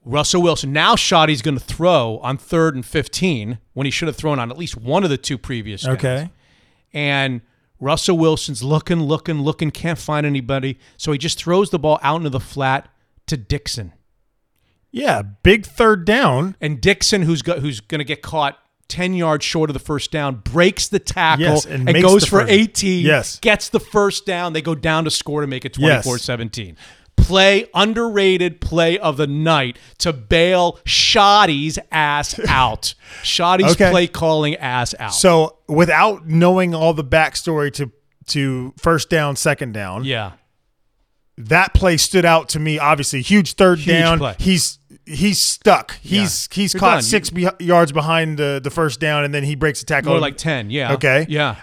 [0.04, 0.74] Russell Wilson.
[0.74, 4.50] Now Shoddy's going to throw on third and 15 when he should have thrown on
[4.52, 5.98] at least one of the two previous downs.
[5.98, 6.30] Okay.
[6.94, 7.42] And
[7.80, 10.78] Russell Wilson's looking, looking, looking, can't find anybody.
[10.98, 12.90] So he just throws the ball out into the flat
[13.28, 13.94] to Dickson.
[14.92, 16.56] Yeah, big third down.
[16.60, 18.58] And Dickson, who's go, who's going to get caught
[18.90, 22.42] 10 yards short of the first down, breaks the tackle Yes, and and, goes for
[22.42, 23.06] first- 18.
[23.06, 23.40] Yes.
[23.40, 24.52] Gets the first down.
[24.54, 26.04] They go down to score to make it Yes.
[26.04, 26.76] 24 17.
[27.22, 32.94] Play, underrated play of the night to bail Shoddy's ass out.
[33.24, 33.90] Shoddy's Okay.
[33.92, 35.14] play calling ass out.
[35.14, 37.92] So without knowing all the backstory to
[38.28, 40.32] to first down, second down, yeah.
[41.38, 42.78] that play stood out to me.
[42.80, 44.18] Obviously, huge third Huge down.
[44.20, 44.36] play.
[44.40, 45.98] He's he's stuck.
[46.02, 47.02] He's he's You're caught done.
[47.04, 50.12] six be- yards behind the, the first down, and then he breaks the tackle.
[50.12, 50.70] More like 10.
[50.70, 50.94] Yeah.
[50.94, 51.26] Okay.
[51.30, 51.56] Yeah.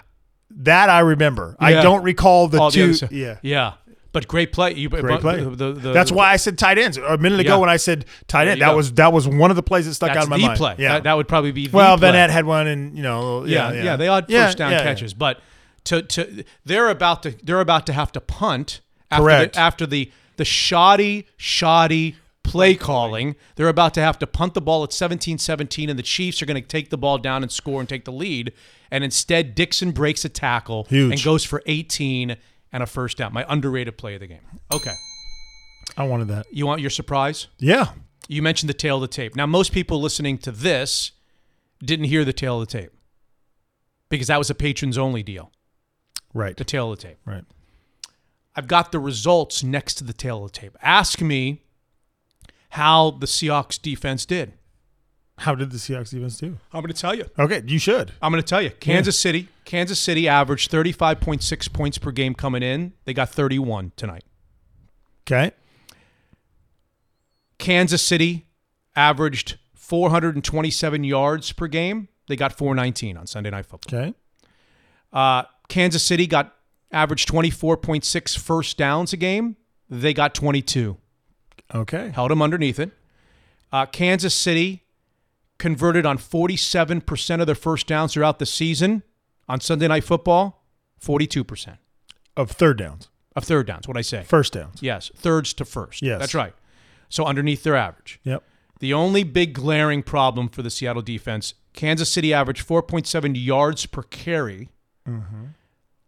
[0.51, 1.55] that I remember.
[1.59, 2.93] I don't recall the All two.
[2.93, 3.11] stuff.
[3.11, 3.37] yeah.
[3.41, 3.73] Yeah.
[4.11, 4.73] But great play.
[4.73, 5.43] You, Great play.
[5.43, 7.57] The, the, That's why I said tight ends a minute ago Yeah.
[7.57, 8.59] when I said tight end.
[8.61, 8.75] That go.
[8.77, 10.57] was that was one of the plays that stuck that's out of my mind.
[10.57, 10.75] play.
[10.79, 12.11] Yeah, That, that would probably be the well, play.
[12.11, 14.77] Van had one, and you know, yeah, yeah, yeah, they had Yeah, first down yeah,
[14.79, 14.83] yeah.
[14.83, 15.39] catches, but
[15.85, 19.53] to to they're about to they're about to have to punt after Correct.
[19.53, 23.35] the, after the the shoddy shoddy play calling.
[23.57, 26.59] They're about to have to punt the ball at 17-17 and the Chiefs are going
[26.59, 28.53] to take the ball down and score and take the lead.
[28.89, 31.13] And instead Dickson breaks a tackle Huge.
[31.13, 32.37] and goes for 18
[32.71, 33.33] and a first down.
[33.33, 34.41] My underrated play of the game.
[34.71, 34.93] Okay.
[35.97, 36.45] I wanted that.
[36.51, 37.47] You want your surprise?
[37.57, 37.87] Yeah,
[38.27, 39.35] You mentioned the tale of the tape.
[39.35, 41.11] Now, most people listening to this
[41.83, 42.91] didn't hear the tale of the tape
[44.09, 45.51] because that was a patrons only deal.
[46.33, 47.17] right, The tale of the tape.
[47.25, 47.43] right.
[48.55, 50.77] I've got the results next to the tale of the tape.
[50.81, 51.63] Ask me
[52.71, 54.53] how the Seahawks defense did.
[55.39, 56.57] How did the Seahawks defense do?
[56.73, 57.25] I'm going to tell you.
[57.39, 58.11] Okay, you should.
[58.21, 58.71] I'm going to tell you.
[58.71, 62.93] Kansas City, Kansas City averaged 35.6 points per game coming in.
[63.05, 64.23] They got 31 tonight.
[65.25, 65.51] Okay,
[67.57, 68.47] Kansas City
[68.95, 72.07] averaged 427 yards per game.
[72.27, 73.99] They got 419 on Sunday Night Football.
[73.99, 74.13] okay,
[75.11, 76.55] Uh, Kansas City got
[76.91, 79.55] averaged 24.6 first downs a game.
[79.89, 80.97] They got 22.
[81.73, 82.09] okay.
[82.13, 82.91] Held them underneath it.
[83.71, 84.83] Uh, Kansas City
[85.59, 89.03] converted on 47% of their first downs throughout the season.
[89.47, 90.63] On Sunday Night Football,
[91.03, 91.77] 42%
[92.37, 93.87] Of third downs, of third downs.
[93.87, 94.23] What I say?
[94.23, 94.79] first downs.
[94.81, 96.01] Yes, thirds to first.
[96.03, 96.19] Yes.
[96.19, 96.53] that's right.
[97.09, 98.19] So underneath their average.
[98.23, 98.43] Yep.
[98.79, 104.03] The only big glaring problem for the Seattle defense, Kansas City averaged 4.7 yards per
[104.03, 104.69] carry
[105.07, 105.45] Mm-hmm.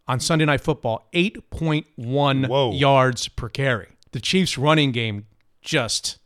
[0.06, 2.72] on Sunday Night Football, 8.1 Whoa.
[2.72, 3.88] yards per carry.
[4.12, 5.26] The Chiefs' running game
[5.60, 6.18] just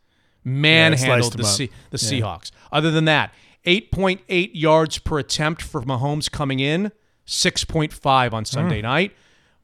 [0.47, 1.51] manhandled sliced the, them up.
[1.51, 2.51] C- the Seahawks.
[2.71, 3.33] Other than that,
[3.65, 6.91] 8.8 yards per attempt for Mahomes coming in,
[7.25, 9.11] 6.5 on Sunday night.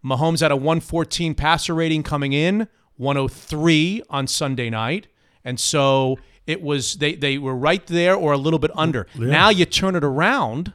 [0.03, 2.67] Mahomes had a 114 passer rating coming in,
[2.97, 5.07] 103 on Sunday night.
[5.45, 9.07] And so it was they they were right there or a little bit under.
[9.31, 10.73] Now you turn it around.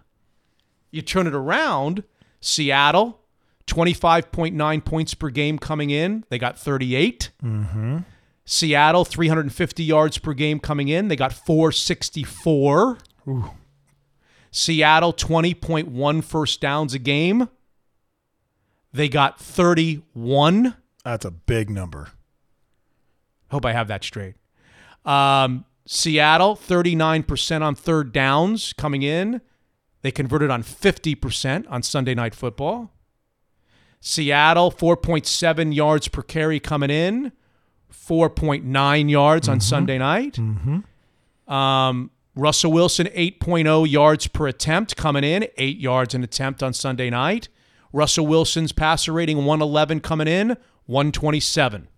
[0.90, 2.04] You turn it around.
[2.40, 3.20] Seattle,
[3.66, 6.24] 25.9 points per game coming in.
[6.30, 7.30] They got 38.
[8.50, 11.08] Seattle, 350 yards per game coming in.
[11.08, 12.96] They got 464.
[14.50, 17.50] Seattle, 20.1 first downs a game.
[18.90, 20.74] They got 31.
[21.04, 22.08] That's a big number.
[23.50, 24.36] Hope I have that straight.
[25.04, 29.42] Um, Seattle, 39% on third downs coming in.
[30.00, 32.94] They converted on 50% on Sunday Night Football.
[34.00, 37.32] Seattle, 4.7 yards per carry coming in,
[37.92, 40.38] 4.9 yards on Sunday night.
[41.46, 47.10] Um, Russell Wilson, 8.0 yards per attempt coming in, 8 yards an attempt on Sunday
[47.10, 47.48] night.
[47.92, 51.88] Russell Wilson's passer rating, 111 coming in, 127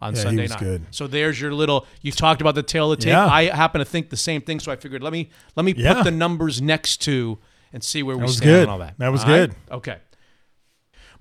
[0.00, 0.58] on Yeah, Sunday night.
[0.58, 0.86] good.
[0.90, 1.86] So there's your little.
[2.02, 3.10] You've talked about the tale of the tape.
[3.12, 3.26] Yeah.
[3.26, 5.94] I happen to think the same thing, so I figured let me let me Yeah.
[5.94, 7.38] put the numbers next to
[7.72, 8.68] and see where we was stand good.
[8.68, 8.94] on all that.
[8.98, 9.50] That was All right?
[9.50, 9.54] good.
[9.70, 9.96] Okay.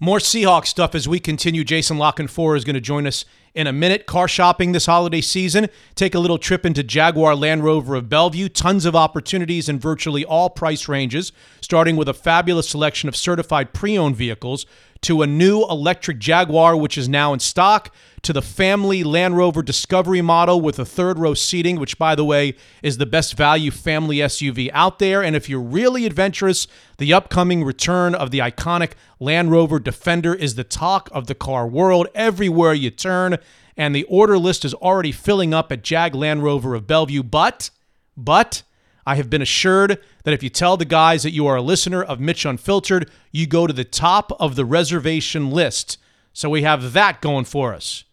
[0.02, 1.66] More Seahawks stuff as we continue.
[1.66, 4.06] Jason LaCanfora is going to join us in a minute.
[4.06, 5.68] Car shopping this holiday season.
[5.94, 8.48] Take a little trip into Jaguar Land Rover of Bellevue.
[8.48, 13.74] Tons of opportunities in virtually all price ranges, starting with a fabulous selection of certified
[13.74, 14.66] pre owned vehicles
[15.02, 19.62] to a new electric Jaguar, which is now in stock, to the family Land Rover
[19.62, 23.72] Discovery model with a third row seating, which, by the way, is the best value
[23.72, 25.24] family SUV out there.
[25.24, 30.56] And if you're really adventurous, the upcoming return of the iconic Land Rover Defender is
[30.56, 33.38] the talk of the car world everywhere you turn.
[33.78, 37.24] And the order list is already filling up at Jag Land Rover of Bellevue.
[37.24, 37.70] But,
[38.18, 38.64] but,
[39.10, 42.04] I have been assured that if you tell the guys that you are a listener
[42.04, 45.98] of Mitch Unfiltered, you go to the top of the reservation list.
[46.32, 48.04] So we have that going for us,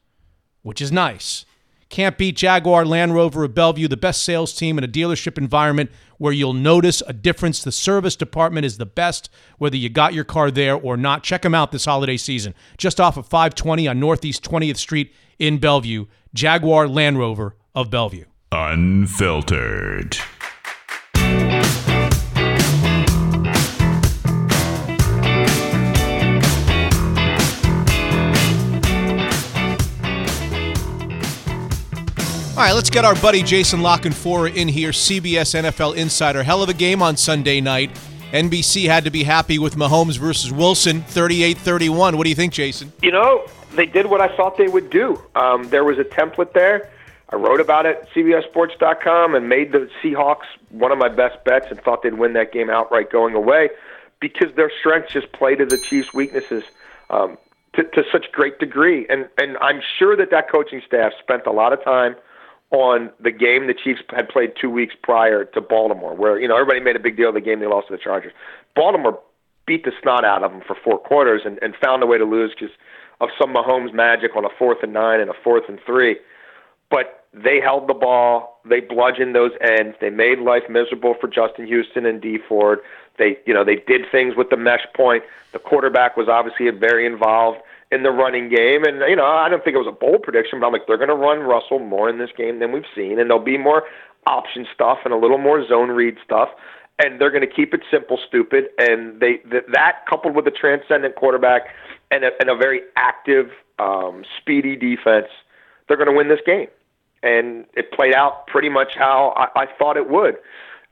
[0.62, 1.44] which is nice.
[1.90, 5.90] Can't beat Jaguar Land Rover of Bellevue, the best sales team in a dealership environment
[6.16, 7.62] where you'll notice a difference.
[7.62, 9.28] The service department is the best,
[9.58, 11.22] whether you got your car there or not.
[11.22, 12.54] Check them out this holiday season.
[12.78, 18.24] Just off of 520 on Northeast 20th Street in Bellevue, Jaguar Land Rover of Bellevue.
[18.50, 20.16] Unfiltered.
[32.56, 36.42] All right, let's get our buddy Jason LaCanfora in here, CBS NFL insider.
[36.42, 37.90] Hell of a game on Sunday night.
[38.32, 42.14] NBC had to be happy with Mahomes versus Wilson, 38-31.
[42.14, 42.94] What do you think, Jason?
[43.02, 45.22] You know, they did what I thought they would do.
[45.34, 46.88] Um, there was a template there.
[47.28, 51.66] I wrote about it at CBSSports.com and made the Seahawks one of my best bets
[51.68, 53.68] and thought they'd win that game outright going away
[54.18, 56.64] because their strengths just play to the Chiefs' weaknesses
[57.10, 57.36] um,
[57.74, 59.06] to, to such great degree.
[59.10, 62.16] And and I'm sure that that coaching staff spent a lot of time–
[62.76, 66.56] on the game the Chiefs had played two weeks prior to Baltimore, where you know
[66.56, 68.32] everybody made a big deal of the game they lost to the Chargers.
[68.74, 69.18] Baltimore
[69.66, 72.24] beat the snot out of them for four quarters and, and found a way to
[72.24, 72.74] lose because
[73.20, 76.16] of some Mahomes magic on a fourth and nine and a fourth and three.
[76.90, 81.66] But they held the ball, they bludgeoned those ends, they made life miserable for Justin
[81.66, 82.78] Houston and Dee Ford.
[83.18, 85.24] They, you know, they did things with the mesh point.
[85.52, 87.58] The quarterback was obviously very involved
[87.92, 88.84] in the running game.
[88.84, 90.96] And, you know, I don't think it was a bold prediction, but I'm like, they're
[90.96, 93.84] going to run Russell more in this game than we've seen, and there'll be more
[94.26, 96.48] option stuff and a little more zone read stuff.
[96.98, 98.70] And they're going to keep it simple, stupid.
[98.78, 101.68] And they th- that coupled with a transcendent quarterback
[102.10, 105.28] and a, and a very active, um, speedy defense,
[105.86, 106.68] they're going to win this game.
[107.22, 110.36] And it played out pretty much how I, I thought it would.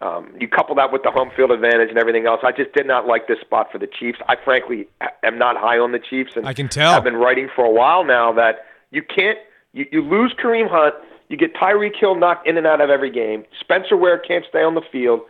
[0.00, 2.40] Um, you couple that with the home field advantage and everything else.
[2.42, 4.18] I just did not like this spot for the Chiefs.
[4.28, 4.86] I frankly
[5.22, 6.94] am not high on the Chiefs, and I can tell.
[6.94, 9.38] I've been writing for a while now that you can't.
[9.72, 10.94] You, you lose Kareem Hunt,
[11.28, 13.44] you get Tyreek Hill knocked in and out of every game.
[13.60, 15.20] Spencer Ware can't stay on the field.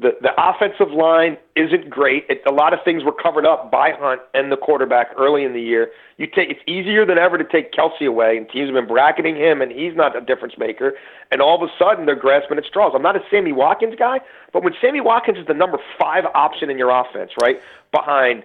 [0.00, 2.24] The the offensive line isn't great.
[2.28, 5.52] It, a lot of things were covered up by Hunt and the quarterback early in
[5.52, 5.90] the year.
[6.18, 9.34] You take it's easier than ever to take Kelce away, and teams have been bracketing
[9.34, 10.92] him, and he's not a difference maker.
[11.32, 12.92] And all of a sudden, they're grasping at straws.
[12.94, 14.20] I'm not a Sammy Watkins guy,
[14.52, 17.56] but when Sammy Watkins is the number five option in your offense, right
[17.92, 18.44] behind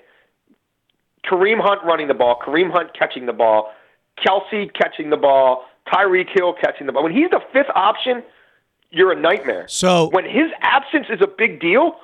[1.23, 3.71] Kareem Hunt running the ball, Kareem Hunt catching the ball,
[4.17, 7.03] Kelce catching the ball, Tyreek Hill catching the ball.
[7.03, 8.23] When he's the fifth option
[8.93, 9.65] you're a nightmare.
[9.67, 11.95] So when his absence is a big deal,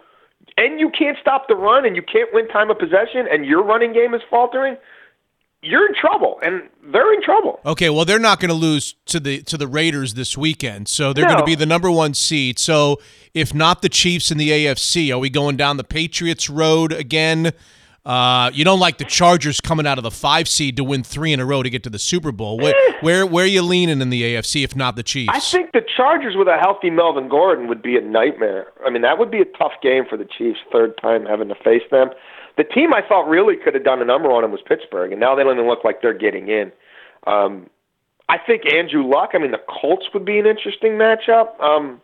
[0.58, 3.63] and you can't stop the run, and you can't win time of possession, and your
[3.63, 4.75] running game is faltering,
[5.62, 7.60] you're in trouble, and they're in trouble.
[7.65, 11.13] Okay, well, they're not going to lose to the to the Raiders this weekend, so
[11.13, 11.32] they're No.
[11.36, 12.58] going to be the number one seed.
[12.60, 12.97] So
[13.34, 17.52] if not the Chiefs in the AFC, are we going down the Patriots road again?
[18.10, 21.32] Uh, you don't like the Chargers coming out of the five seed to win three
[21.32, 22.58] in a row to get to the Super Bowl.
[22.58, 25.30] Where where, where are you leaning in the AFC if not the Chiefs?
[25.32, 28.65] I think the Chargers with a healthy Melvin Gordon would be a nightmare.
[28.84, 31.56] I mean, that would be a tough game for the Chiefs, third time having to
[31.63, 32.10] face them.
[32.58, 35.22] The team I thought really could have done a number on them was Pittsburgh, and
[35.22, 36.72] now they don't even look like they're getting in.
[37.28, 37.69] Um,
[38.28, 39.32] I think Andrew Luck.
[39.36, 41.62] I mean, the Colts would be an interesting matchup.
[41.62, 42.02] Um,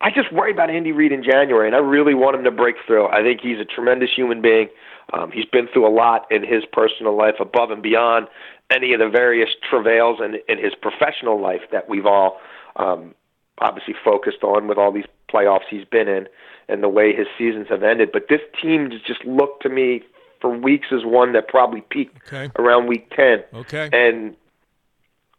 [0.00, 2.74] I just worry about Andy Reid in January, and I really want him to break
[2.86, 3.06] through.
[3.06, 4.68] I think he's a tremendous human being.
[5.12, 8.26] Um, he's been through a lot in his personal life, above and beyond
[8.70, 12.40] any of the various travails in, in his professional life that we've all
[12.76, 13.14] um,
[13.58, 16.28] obviously focused on with all these playoffs he's been in
[16.68, 18.10] and the way his seasons have ended.
[18.12, 20.02] But this team just looked to me
[20.40, 22.50] for weeks as one that probably peaked Okay.
[22.58, 23.44] around week ten.
[23.54, 23.88] Okay.
[23.92, 24.36] And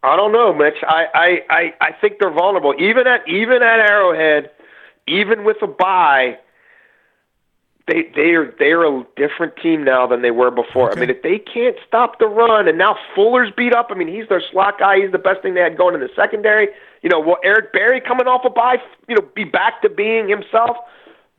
[0.02, 0.76] I don't know, Mitch.
[0.82, 2.74] I, I, I, I think they're vulnerable.
[2.78, 4.50] Even at even at Arrowhead,
[5.06, 6.38] even with a bye,
[7.88, 10.90] they they are they're a different team now than they were before.
[10.90, 10.98] Okay.
[10.98, 13.88] I mean, if they can't stop the run, and now Fuller's beat up.
[13.90, 15.00] I mean, he's their slot guy.
[15.00, 16.68] He's the best thing they had going in the secondary.
[17.02, 18.76] You know, will Eric Berry coming off a bye,
[19.08, 20.76] you know, be back to being himself?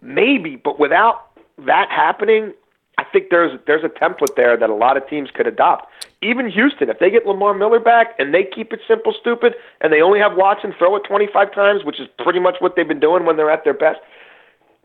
[0.02, 1.28] Maybe, but without
[1.66, 2.54] that happening,
[2.98, 5.88] I think there's there's a template there that a lot of teams could adopt.
[6.22, 9.94] Even Houston, if they get Lamar Miller back and they keep it simple, stupid, and
[9.94, 13.00] they only have Watson throw it 25 times, which is pretty much what they've been
[13.00, 14.00] doing when they're at their best.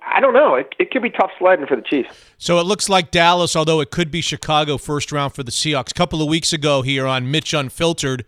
[0.07, 0.55] I don't know.
[0.55, 2.11] It, it could be tough sledding for the Chiefs.
[2.39, 5.91] So it looks like Dallas, although it could be Chicago first round for the Seahawks.
[5.91, 8.25] A couple of weeks ago here on Mitch Unfiltered,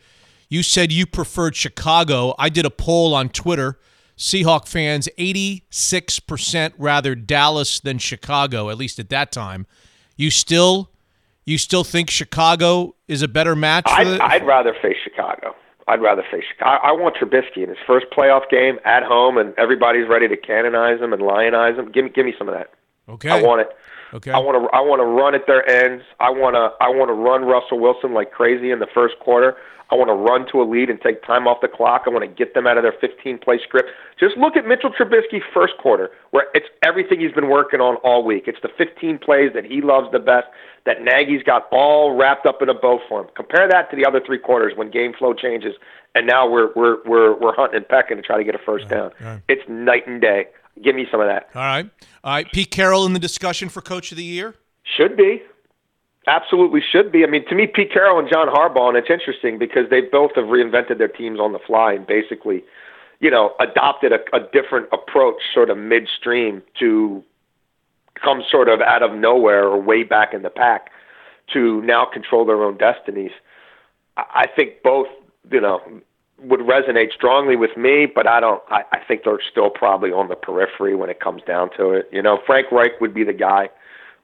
[0.48, 2.34] you said you preferred Chicago.
[2.38, 3.78] I did a poll on Twitter.
[4.16, 9.66] Seahawk fans, 86% rather Dallas than Chicago, at least at that time.
[10.16, 10.90] You still
[11.44, 13.84] you still think Chicago is a better match?
[13.86, 15.54] I'd, the, I'd rather face Chicago.
[15.88, 16.64] I'd rather Chicago.
[16.64, 20.36] I, I want Trubisky in his first playoff game at home, and everybody's ready to
[20.36, 21.92] canonize him and lionize him.
[21.92, 22.70] Give me, give me some of that.
[23.08, 23.30] okay.
[23.30, 23.68] I want it.
[24.14, 24.30] Okay.
[24.30, 24.76] I want to.
[24.76, 26.04] I want to run at their ends.
[26.20, 26.72] I want to.
[26.84, 29.56] I want to run Russell Wilson like crazy in the first quarter.
[29.90, 32.02] I want to run to a lead and take time off the clock.
[32.06, 33.90] I want to get them out of their 15 play script.
[34.18, 38.24] Just look at Mitchell Trubisky first quarter, where it's everything he's been working on all
[38.24, 38.44] week.
[38.46, 40.46] It's the 15 plays that he loves the best,
[40.86, 43.26] that Nagy's got all wrapped up in a bow for him.
[43.34, 45.74] Compare that to the other three quarters when game flow changes,
[46.14, 48.88] and now we're we're we're we're hunting and pecking to try to get a first
[48.88, 49.10] down.
[49.48, 50.46] It's night and day.
[50.82, 51.48] Give me some of that.
[51.54, 51.90] All right.
[52.22, 52.46] All right.
[52.52, 54.54] Pete Carroll in the discussion for Coach of the Year?
[54.96, 55.42] Should be.
[56.26, 57.24] Absolutely should be.
[57.24, 60.32] I mean, to me, Pete Carroll and John Harbaugh, and it's interesting because they both
[60.34, 62.64] have reinvented their teams on the fly and basically,
[63.20, 67.22] you know, adopted a, a different approach sort of midstream to
[68.22, 70.90] come sort of out of nowhere or way back in the pack
[71.52, 73.32] to now control their own destinies.
[74.16, 75.08] I I think both,
[75.50, 75.80] you know,
[76.42, 78.62] would resonate strongly with me, but I don't.
[78.68, 82.08] I, I think they're still probably on the periphery when it comes down to it.
[82.12, 83.70] You know, Frank Reich would be the guy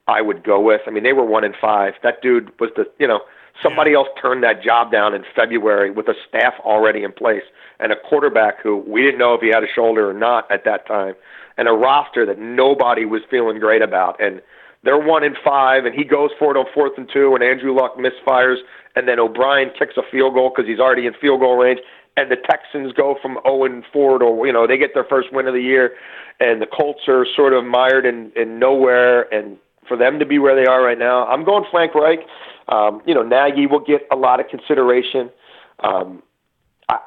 [0.07, 0.81] I would go with.
[0.85, 1.93] I mean, they were one in five.
[2.03, 3.21] That dude was the, you know,
[3.61, 7.43] somebody else turned that job down in February with a staff already in place
[7.79, 10.65] and a quarterback who we didn't know if he had a shoulder or not at
[10.65, 11.15] that time,
[11.57, 14.21] and a roster that nobody was feeling great about.
[14.21, 14.41] And
[14.83, 17.73] they're one in five, and he goes for it on fourth and two, and Andrew
[17.73, 18.57] Luck misfires,
[18.95, 21.79] and then O'Brien kicks a field goal because he's already in field goal range.
[22.15, 25.33] And the Texans go from 0 and 4 to, you know, they get their first
[25.33, 25.93] win of the year,
[26.39, 29.33] and the Colts are sort of mired in, in nowhere.
[29.33, 32.19] And for them to be where they are right now, I'm going Frank Reich.
[32.67, 35.31] Um, you know, Nagy will get a lot of consideration.
[35.79, 36.21] Um,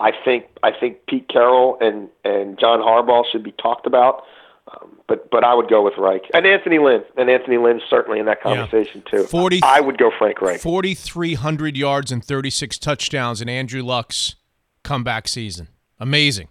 [0.01, 4.22] I, think I think Pete Carroll and and John Harbaugh should be talked about.
[4.68, 8.18] Um, but but I would go with Reich and Anthony Lynn and Anthony Lynn's certainly
[8.18, 9.22] in that conversation too.
[9.25, 10.61] 40 I would go Frank Reich.
[10.61, 14.35] 4,300 yards and 36 touchdowns in Andrew Luck's
[14.83, 15.68] comeback season.
[16.01, 16.49] Amazing.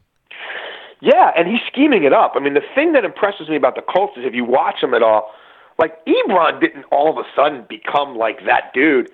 [1.01, 2.33] Yeah, and he's scheming it up.
[2.35, 4.93] I mean, the thing that impresses me about the Colts is if you watch them
[4.93, 5.29] at all,
[5.77, 9.11] like Ebron didn't all of a sudden become like that dude.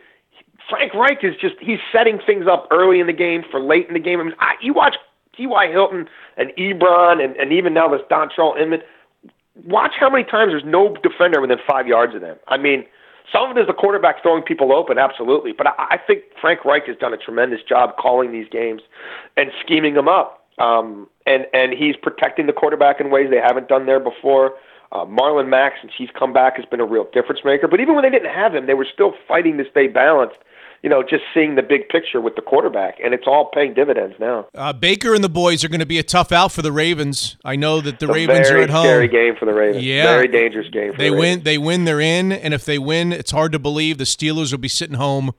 [0.72, 3.94] Frank Reich is just he's setting things up early in the game for late in
[3.94, 4.20] the game.
[4.22, 4.96] I mean, I, you watch
[5.36, 5.70] T.Y.
[5.70, 6.08] Hilton
[6.38, 8.82] and Ebron and, and even now this Dontrelle Inman.
[9.66, 12.38] Watch how many times there's no defender within five yards of them.
[12.48, 12.86] I mean,
[13.34, 15.52] some of it is the quarterback throwing people open, absolutely.
[15.52, 18.82] But I, I think Frank Reich has done a tremendous job calling these games
[19.36, 20.48] and scheming them up.
[20.58, 24.54] Um, and and he's protecting the quarterback in ways they haven't done there before.
[24.92, 27.68] Uh, Marlon Mack, since he's come back, has been a real difference maker.
[27.68, 30.38] But even when they didn't have him, they were still fighting to stay balanced.
[30.84, 34.16] You know, just seeing the big picture with the quarterback, and it's all paying dividends
[34.20, 34.48] now.
[34.56, 37.38] Uh, Baker and the boys are going to be a tough out for the Ravens.
[37.46, 38.86] I know that the a Ravens are at home.
[38.86, 39.86] Very scary game for the Ravens.
[39.86, 40.06] Yeah.
[40.06, 40.94] very dangerous game.
[40.94, 41.44] For They the win.
[41.44, 41.86] They win.
[41.86, 42.32] They're in.
[42.32, 45.34] And if they win, it's hard to believe the Steelers will be sitting home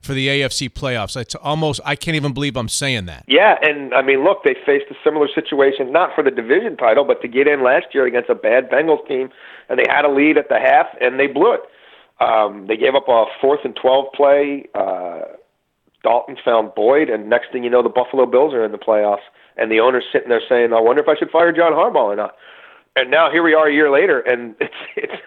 [0.00, 1.16] for the AFC playoffs.
[1.16, 1.80] It's almost.
[1.84, 3.24] I can't even believe I'm saying that.
[3.28, 7.04] Yeah, and I mean, look, they faced a similar situation, not for the division title,
[7.04, 9.30] but to get in last year against a bad Bengals team,
[9.68, 11.60] and they had a lead at the half, and they blew it.
[12.20, 14.66] Um, they gave up a fourth and twelve play.
[14.74, 15.20] Uh,
[16.02, 19.24] Dalton found Boyd, and next thing you know, the Buffalo Bills are in the playoffs,
[19.56, 22.16] and the owner's sitting there saying, "I wonder if I should fire John Harbaugh or
[22.16, 22.36] not."
[22.96, 25.22] And now here we are a year later, and it's it's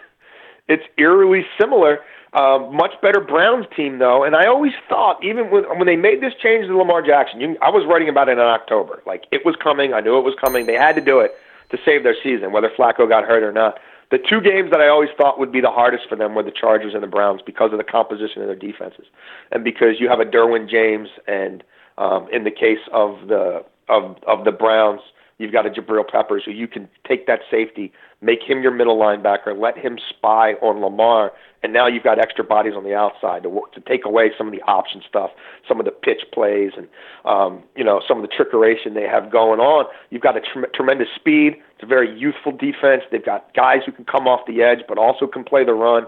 [0.67, 1.99] it's eerily similar.
[2.33, 6.21] Um, much better Browns team though, and I always thought even when when they made
[6.21, 9.03] this change to Lamar Jackson, you, I was writing about it in October.
[9.05, 10.65] Like it was coming, I knew it was coming.
[10.65, 11.31] They had to do it
[11.69, 13.79] to save their season, whether Flacco got hurt or not.
[14.13, 16.51] The two games that I always thought would be the hardest for them were the
[16.51, 19.07] Chargers and the Browns because of the composition of their defenses,
[19.51, 21.63] and because you have a Derwin James, and
[21.97, 25.01] um, in the case of the of of the Browns,
[25.39, 27.91] you've got a Jabril Peppers who you can take that safety,
[28.23, 32.43] make him your middle linebacker, let him spy on Lamar, and now you've got extra
[32.43, 35.31] bodies on the outside to to take away some of the option stuff,
[35.67, 36.87] some of the pitch plays, and
[37.25, 39.85] um, you know some of the trickeration they have going on.
[40.09, 41.55] You've got a tre- tremendous speed.
[41.75, 43.03] It's a very youthful defense.
[43.11, 46.05] They've got guys who can come off the edge, but also can play the run.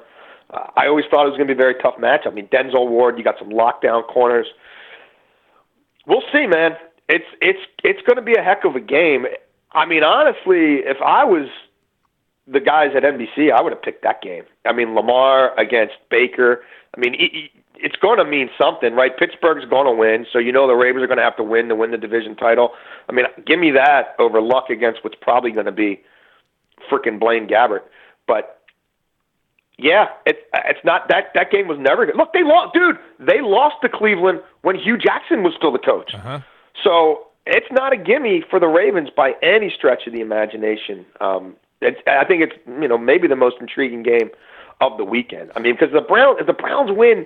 [0.50, 2.22] Uh, I always thought it was going to be a very tough match.
[2.26, 4.48] I mean, Denzel Ward, you got some lockdown corners.
[6.08, 6.72] We'll see, man.
[7.10, 9.26] It's it's it's going to be a heck of a game.
[9.72, 11.50] I mean, honestly, if I was
[12.48, 14.44] the guys at NBC, I would have picked that game.
[14.66, 16.64] I mean, Lamar against Baker.
[16.96, 19.16] I mean, it, it's going to mean something, right?
[19.18, 21.68] Pittsburgh's going to win, so you know the Ravens are going to have to win
[21.70, 22.72] to win the division title.
[23.10, 26.02] I mean, give me that over luck against what's probably going to be
[26.92, 27.82] freaking Blaine Gabbert.
[28.28, 28.62] But
[29.78, 32.16] yeah, it, it's not that that game was never good.
[32.16, 32.98] Look, they lost, dude.
[33.20, 36.14] They lost to Cleveland when Hue Jackson was still the coach.
[36.14, 36.40] Uh-huh.
[36.84, 41.06] So it's not a gimme for the Ravens by any stretch of the imagination.
[41.20, 41.56] Um,
[41.86, 44.30] it's, I think it's you know maybe the most intriguing game
[44.82, 45.52] of the weekend.
[45.56, 47.26] I mean, because the Browns, if the Browns win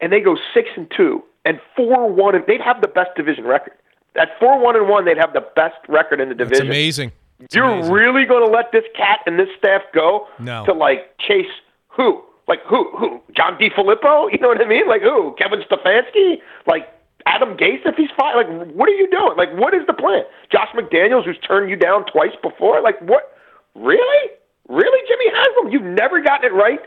[0.00, 3.44] and they go six and two and four one, and they'd have the best division
[3.44, 3.74] record.
[4.16, 6.66] At four one and one, they'd have the best record in the It's division.
[6.66, 7.12] amazing.
[7.40, 7.92] It's You're amazing.
[7.92, 10.64] really going to let this cat and this staff go No.
[10.64, 11.44] to like chase
[11.88, 12.22] who?
[12.48, 12.88] Like who?
[12.96, 13.20] Who?
[13.36, 14.32] John DeFilippo?
[14.32, 14.88] You know what I mean?
[14.88, 15.34] Like who?
[15.38, 16.36] Kevin Stefanski?
[16.66, 16.88] Like
[17.26, 18.36] Adam Gase if he's fine?
[18.36, 19.34] Like what are you doing?
[19.36, 20.22] Like what is the plan?
[20.50, 22.80] Josh McDaniels who's turned you down twice before?
[22.80, 23.35] Like what?
[23.76, 24.30] Really?
[24.68, 25.72] Really, Jimmy Haslam?
[25.72, 26.80] You've never gotten it right.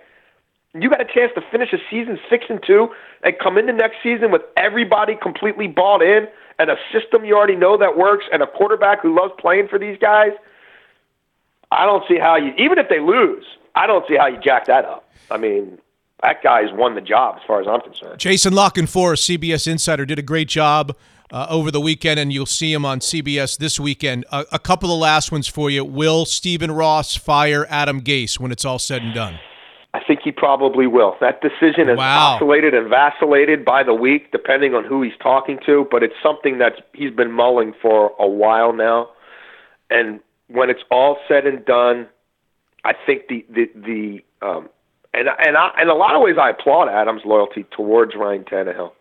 [0.73, 2.89] You got a chance to finish a season six and two
[3.23, 6.27] and come into next season with everybody completely bought in
[6.59, 9.79] and a system you already know that works and a quarterback who loves playing for
[9.79, 10.31] these guys.
[11.71, 14.65] I don't see how you, even if they lose, I don't see how you jack
[14.65, 15.09] that up.
[15.31, 15.79] I mean,
[16.21, 18.19] that guy's won the job as far as I'm concerned.
[18.19, 20.95] Jason LaCanfora, CBS Insider, did a great job
[21.31, 24.25] uh, over the weekend, and you'll see him on CBS this weekend.
[24.31, 25.83] A, a couple of last ones for you.
[25.85, 29.39] Will Stephen Ross fire Adam Gase when it's all said and done?
[29.93, 31.15] I think he probably will.
[31.19, 32.35] That decision has Wow.
[32.35, 35.87] oscillated and vacillated by the week, depending on who he's talking to.
[35.89, 39.09] But it's something that he's been mulling for a while now.
[39.89, 42.07] And when it's all said and done,
[42.85, 44.69] I think the the the um,
[45.13, 48.91] and and I, in a lot of ways I applaud Adams' loyalty towards Ryan Tannehill.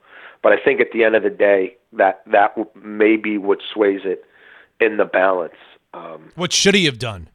[0.43, 4.01] But I think at the end of the day, that that may be what sways
[4.05, 4.25] it
[4.81, 5.55] in the balance.
[5.95, 7.29] Um, What should he have done?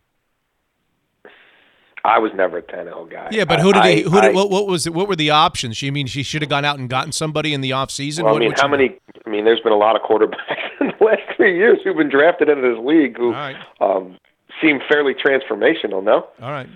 [2.05, 3.29] I was never a Tannehill guy.
[3.31, 4.05] Yeah, but I- who did he?
[4.05, 4.93] I- Who did, what, what was it?
[4.93, 5.81] What were the options?
[5.81, 8.25] You mean she should have gone out and gotten somebody in the off season?
[8.25, 8.99] Well, What- I mean, what how many?
[9.25, 10.35] I mean, there's been a lot of quarterbacks
[10.81, 13.55] in the last three years who've been drafted into this league who right.
[13.79, 14.17] um,
[14.61, 16.03] seem fairly transformational.
[16.03, 16.67] No, All right,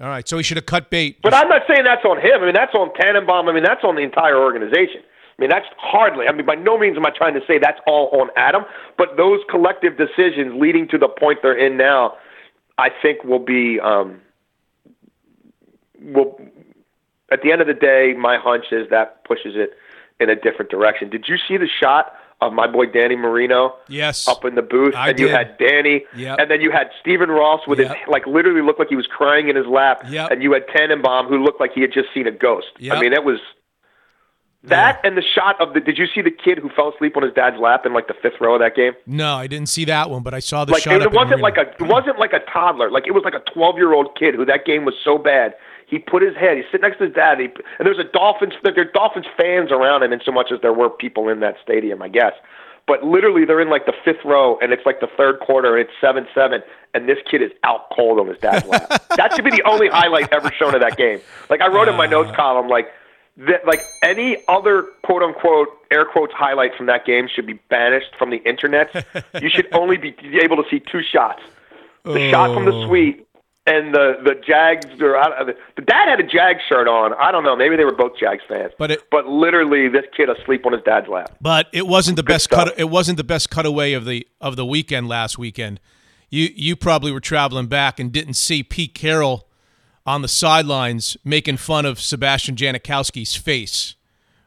[0.00, 0.26] all right.
[0.28, 1.18] So he should have cut bait.
[1.22, 2.42] but I'm not saying that's on him.
[2.42, 3.48] I mean, that's on Tannenbaum.
[3.48, 5.02] I mean, that's on the entire organization.
[5.38, 6.26] I mean, that's hardly.
[6.28, 8.64] I mean, by no means am I trying to say that's all on Adam,
[8.98, 12.14] but those collective decisions leading to the point they're in now,
[12.78, 13.80] I think will be.
[13.80, 14.20] Um,
[16.00, 16.38] will
[17.30, 19.70] at the end of the day, my hunch is that pushes it
[20.20, 21.08] in a different direction.
[21.08, 22.12] Did you see the shot
[22.42, 24.28] of my boy Danny Marino yes.
[24.28, 24.94] up in the booth?
[24.94, 25.36] I and you did.
[25.36, 26.38] had Danny, Yep.
[26.40, 27.88] and then you had Stephen Ross with Yep.
[27.88, 30.30] his like literally looked like he was crying in his lap, Yep.
[30.30, 32.66] and you had Tannenbaum who looked like he had just seen a ghost.
[32.90, 33.38] I mean, it was
[34.64, 35.80] that and the shot of the.
[35.80, 38.14] Did you see the kid who fell asleep on his dad's lap in like the
[38.14, 38.92] fifth row of that game?
[39.06, 40.94] No, I didn't see that one, but I saw the like shot.
[40.94, 42.90] it, up wasn't like a it wasn't like a toddler.
[42.90, 45.54] Like it was like a twelve year old kid who that game was so bad.
[45.86, 46.56] He put his head.
[46.56, 47.38] He's sitting next to his dad.
[47.38, 48.54] He, and there's a Dolphins.
[48.62, 51.56] There are Dolphins fans around him, in so much as there were people in that
[51.62, 52.32] stadium, I guess.
[52.86, 55.86] But literally, they're in like the fifth row, and it's like the third quarter, and
[55.86, 56.62] it's seven seven,
[56.94, 58.88] and this kid is out cold on his dad's lap.
[59.16, 61.20] that should be the only highlight ever shown of that game.
[61.50, 62.88] Like I wrote in my notes column, like
[63.48, 68.14] that, like any other quote unquote air quotes highlight from that game should be banished
[68.18, 69.06] from the internet.
[69.40, 71.42] you should only be able to see two shots:
[72.04, 72.86] the shot from the oh.
[72.86, 73.26] suite
[73.66, 74.86] and the the Jags.
[75.00, 75.18] Or
[75.76, 77.14] the dad had a Jag shirt on.
[77.14, 77.56] I don't know.
[77.56, 78.72] Maybe they were both Jags fans.
[78.78, 81.36] But it- but literally, this kid asleep on his dad's lap.
[81.40, 82.68] But it wasn't the best stuff.
[82.68, 82.78] cut.
[82.78, 85.80] It wasn't the best cutaway of the of the weekend last weekend.
[86.30, 89.48] You you probably were traveling back and didn't see Pete Carroll
[90.06, 93.94] on the sidelines making fun of Sebastian Janikowski's face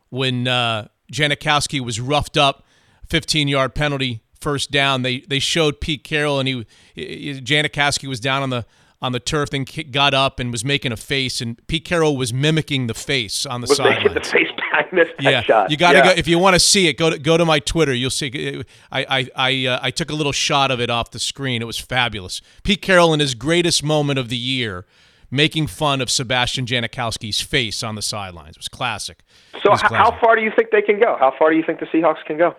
[0.09, 2.63] when uh, Janikowski was roughed up,
[3.09, 5.01] 15 yard penalty, first down.
[5.01, 8.65] They they showed Pete Carroll and he, he Janikowski was down on the
[9.01, 12.33] on the turf, ki- got up and was making a face, and Pete Carroll was
[12.33, 15.69] mimicking the face on the Was making the face behind Yeah, shot.
[15.69, 16.03] you got to Yeah.
[16.05, 16.97] go if you want to see it.
[16.97, 17.93] Go to go to my Twitter.
[17.93, 18.63] You'll see.
[18.91, 21.61] I I I, uh, I took a little shot of it off the screen.
[21.61, 22.41] It was fabulous.
[22.63, 24.85] Pete Carroll in his greatest moment of the year,
[25.31, 28.55] making fun of Sebastian Janikowski's face on the sidelines.
[28.55, 29.23] It was classic.
[29.63, 29.97] So was classic.
[29.97, 31.15] how far do you think they can go?
[31.19, 32.55] How far do you think the Seahawks can go?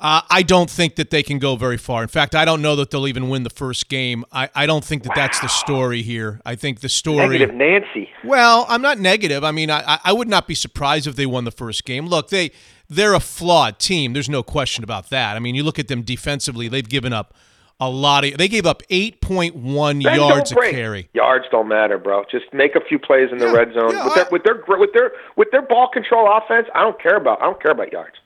[0.00, 2.02] Uh, I don't think that they can go very far.
[2.02, 4.24] In fact, I don't know that they'll even win the first game.
[4.30, 6.40] I, I don't think that that's the story here.
[6.46, 7.26] I think the story.
[7.26, 8.08] Negative Nancy.
[8.22, 9.42] Well, I'm not negative.
[9.42, 12.06] I mean, I, I- I would not be surprised if they won the first game.
[12.06, 12.52] Look, they
[12.88, 14.12] they're a flawed team.
[14.12, 15.34] There's no question about that.
[15.36, 17.34] I mean, you look at them defensively; they've given up
[17.80, 18.36] a lot of.
[18.38, 21.08] They gave up 8.1 Bend, yards a carry.
[21.14, 22.24] Yards don't matter, bro.
[22.30, 24.42] Just make a few plays in the Yeah, red zone yeah, with, I- their, with
[24.44, 26.66] their with their with their ball control offense.
[26.74, 27.40] I don't care about.
[27.40, 28.16] I don't care about yards.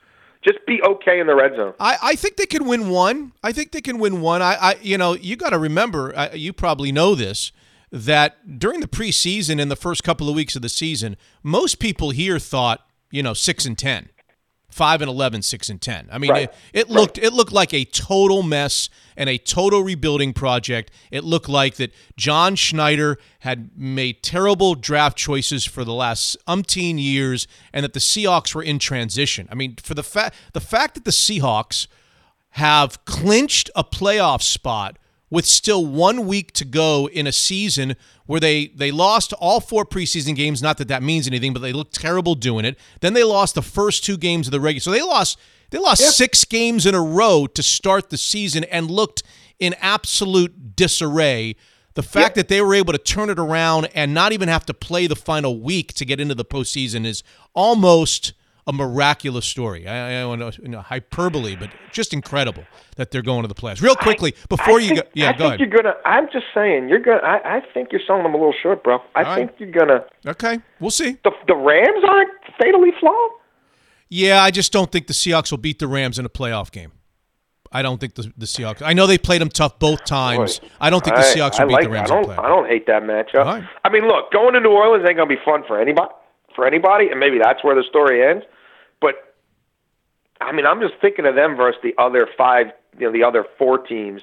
[0.44, 1.72] Just be okay in the red zone.
[1.78, 3.32] I, I think they can win one.
[3.44, 4.42] I think they can win one.
[4.42, 6.12] I, I you know, you got to remember.
[6.16, 7.52] I, you probably know this
[7.92, 12.10] that during the preseason and the first couple of weeks of the season, most people
[12.10, 14.08] here thought, you know, six and ten.
[14.72, 16.08] Five and 11, 6 and ten.
[16.10, 16.42] I mean, Right.
[16.72, 20.90] it, it looked it looked like a total mess and a total rebuilding project.
[21.10, 26.98] It looked like that John Schneider had made terrible draft choices for the last umpteen
[26.98, 29.46] years, and that the Seahawks were in transition.
[29.52, 31.86] I mean, for the fact the fact that the Seahawks
[32.56, 34.98] have clinched a playoff spot
[35.30, 37.96] with still one week to go in a season
[38.32, 40.62] where they they lost all four preseason games.
[40.62, 42.78] Not that that means anything, but they looked terrible doing it.
[43.00, 44.80] Then they lost the first two games of the regular.
[44.80, 48.90] So they lost they lost six games in a row to start the season and
[48.90, 49.22] looked
[49.58, 51.56] in absolute disarray.
[51.92, 54.72] The fact that they were able to turn it around and not even have to
[54.72, 57.22] play the final week to get into the postseason is
[57.52, 58.32] almost
[58.66, 59.86] a miraculous story.
[59.88, 62.64] I, I don't know, you know, hyperbole, but just incredible
[62.96, 63.82] that they're going to the playoffs.
[63.82, 65.60] Real quickly, before I you think, go, yeah, I go think ahead.
[65.60, 65.94] you're gonna.
[66.04, 67.22] I'm just saying you're gonna.
[67.22, 69.00] I, I think you're selling them a little short, bro.
[69.14, 69.60] I All think right.
[69.60, 70.04] you're gonna.
[70.26, 71.18] Okay, we'll see.
[71.24, 73.30] The the Rams aren't fatally flawed.
[74.08, 76.92] Yeah, I just don't think the Seahawks will beat the Rams in a playoff game.
[77.74, 78.82] I don't think the, the Seahawks.
[78.82, 80.58] I know they played them tough both times.
[80.58, 82.38] Boy, I don't think the Seahawks will beat like, the Rams I in don't.
[82.38, 83.44] I don't hate that matchup.
[83.46, 83.64] Right.
[83.82, 86.12] I mean, look, going to New Orleans ain't gonna be fun for anybody.
[86.54, 88.44] For anybody, and maybe that's where the story ends.
[89.00, 89.34] But
[90.40, 92.66] I mean, I'm just thinking of them versus the other five,
[92.98, 94.22] you know, the other four teams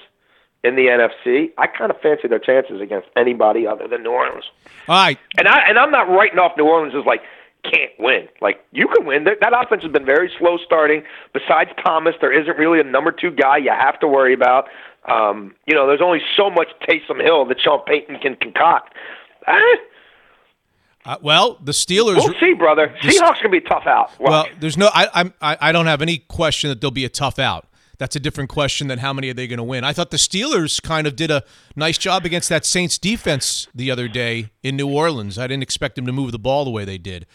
[0.64, 1.52] in the NFC.
[1.58, 4.46] I kind of fancy their chances against anybody other than New Orleans.
[4.88, 7.22] All right, And I and I'm not writing off New Orleans as like
[7.64, 8.28] can't win.
[8.42, 9.26] Like you can win.
[9.26, 11.04] That, that offense has been very slow starting.
[11.34, 14.68] Besides Thomas, there isn't really a number two guy you have to worry about.
[15.06, 18.94] Um, you know, there's only so much Taysom Hill that Sean Payton can concoct.
[19.48, 19.76] Eh,
[21.06, 22.18] uh, well, the Steelers.
[22.18, 22.94] we'll see, brother.
[23.02, 24.12] Seahawks gonna be tough out.
[24.20, 24.90] Well, Well, there's no.
[24.94, 25.34] I, I'm.
[25.42, 27.66] I, I don't have any question that they'll be a tough out.
[27.98, 29.84] That's a different question than how many are they going to win.
[29.84, 31.44] I thought the Steelers kind of did a
[31.76, 35.38] nice job against that Saints defense the other day in New Orleans.
[35.38, 37.26] I didn't expect them to move the ball the way they did.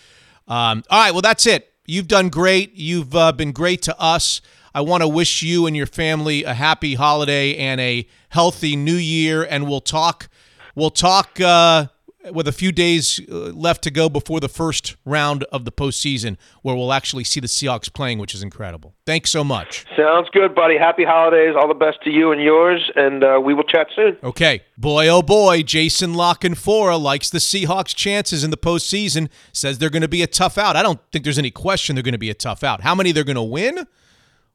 [0.49, 1.71] Um, all right, well that's it.
[1.87, 2.73] You've done great.
[2.75, 4.41] You've uh, been great to us.
[4.75, 8.97] I want to wish you and your family a happy holiday and a healthy new
[8.97, 9.43] year.
[9.45, 10.29] And we'll talk.
[10.75, 11.89] We'll talk uh,
[12.33, 16.37] with a few days uh, left to go before the first round of the postseason,
[16.63, 18.95] where we'll actually see the Seahawks playing, which is incredible.
[19.07, 19.85] Thanks so much.
[19.97, 20.79] sounds good, buddy.
[20.79, 21.55] Happy holidays.
[21.59, 24.17] All the best to you and yours, and uh, we will chat soon.
[24.23, 29.29] Okay, boy, oh boy, Jason LaCanfora likes the Seahawks' chances in the postseason.
[29.53, 30.77] Says they're going to be a tough out.
[30.77, 32.81] I don't think there's any question they're going to be a tough out.
[32.81, 33.87] How many they're going to win?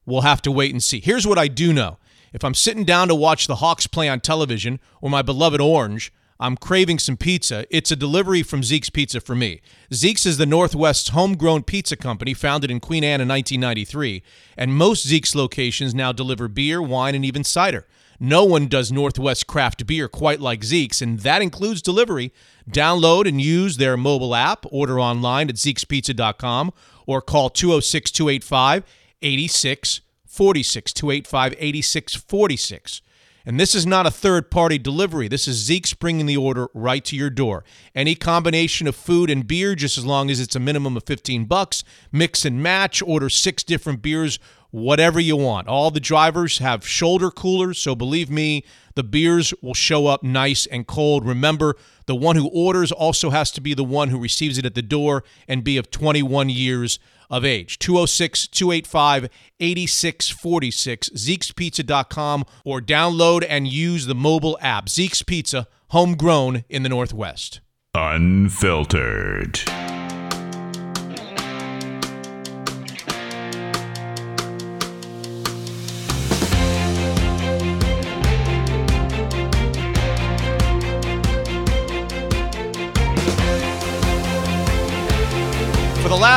[0.06, 1.00] We'll have to wait and see.
[1.00, 1.98] Here's what I do know:
[2.34, 6.12] if I'm sitting down to watch the Hawks play on television or my beloved Orange,
[6.42, 7.66] I'm craving some pizza.
[7.70, 9.60] It's a delivery from Zeke's Pizza for me.
[9.94, 14.24] Zeke's is the Northwest's homegrown pizza company founded in Queen Anne in 1993,
[14.56, 17.86] and most Zeke's locations now deliver beer, wine, and even cider.
[18.22, 22.32] No one does Northwest craft beer quite like Zeke's, and that includes delivery.
[22.70, 26.72] Download and use their mobile app, order online at Zeke'sPizza.com,
[27.06, 28.86] or call 206 285
[29.22, 30.94] 8646.
[30.94, 33.02] 285 8646.
[33.46, 35.28] And this is not a third party delivery.
[35.28, 37.64] This is Zeke's bringing the order right to your door.
[37.96, 41.46] Any combination of food and beer, just as long as it's a minimum of 15
[41.46, 44.40] bucks, mix and match, order six different beers,
[44.72, 45.68] whatever you want.
[45.68, 48.64] All the drivers have shoulder coolers, so believe me,
[48.96, 51.26] the beers will show up nice and cold.
[51.26, 51.76] Remember,
[52.06, 54.82] the one who orders also has to be the one who receives it at the
[54.82, 57.00] door and be of 21 years
[57.30, 57.80] of age.
[57.80, 64.90] 206 285 8646, Zeke'sPizza.com, or download and use the mobile app.
[64.90, 67.62] Zeke's Pizza, homegrown in the Northwest.
[67.94, 69.60] Unfiltered.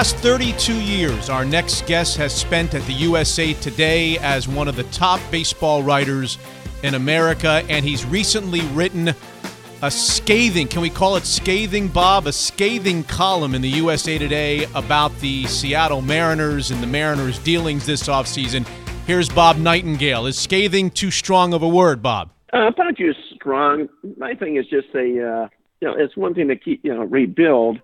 [0.03, 4.74] Last 32 years, our next guest has spent at the USA Today as one of
[4.74, 6.38] the top baseball writers
[6.82, 9.14] in America, and he's recently written
[9.80, 12.26] a scathing, can we call it scathing, Bob?
[12.26, 17.86] A scathing column in the USA Today about the Seattle Mariners and the Mariners' dealings
[17.86, 18.66] this offseason.
[19.07, 20.28] Here's Bob Nightengale.
[20.28, 22.32] Is scathing too strong of a word, Bob?
[22.53, 23.88] Uh, not too strong.
[24.16, 25.48] My thing is just a, uh,
[25.80, 27.78] you know, it's one thing to keep, you know, rebuild,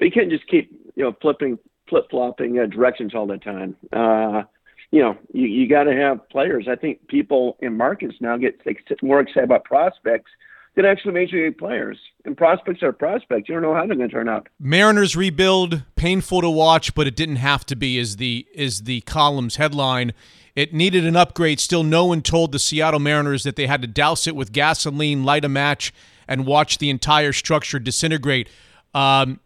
[0.00, 3.76] but you can't just keep, you know, flipping, flip flopping uh, directions all the time.
[3.92, 4.42] Uh,
[4.90, 6.66] you know, you, you got to have players.
[6.70, 8.60] I think people in markets now get
[9.02, 10.30] more excited about prospects
[10.76, 11.98] than actually major league players.
[12.24, 13.48] And prospects are prospects.
[13.48, 14.48] You don't know how they're going to turn out.
[14.58, 17.98] Mariners rebuild, painful to watch, but it didn't have to be.
[17.98, 20.12] Is the is the column's headline?
[20.56, 21.60] It needed an upgrade.
[21.60, 25.24] Still, no one told the Seattle Mariners that they had to douse it with gasoline,
[25.24, 25.92] light a match,
[26.26, 28.48] and watch the entire structure disintegrate.
[28.92, 29.40] Um,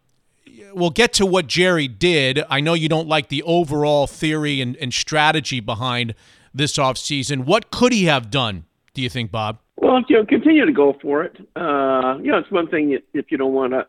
[0.74, 2.42] we'll get to what Jerry did.
[2.50, 6.14] I know you don't like the overall theory and, and strategy behind
[6.52, 7.44] this offseason.
[7.44, 9.58] What could he have done, do you think, Bob?
[9.76, 11.36] Well, you know, continue to go for it.
[11.56, 13.86] Uh, you know, it's one thing if you don't want to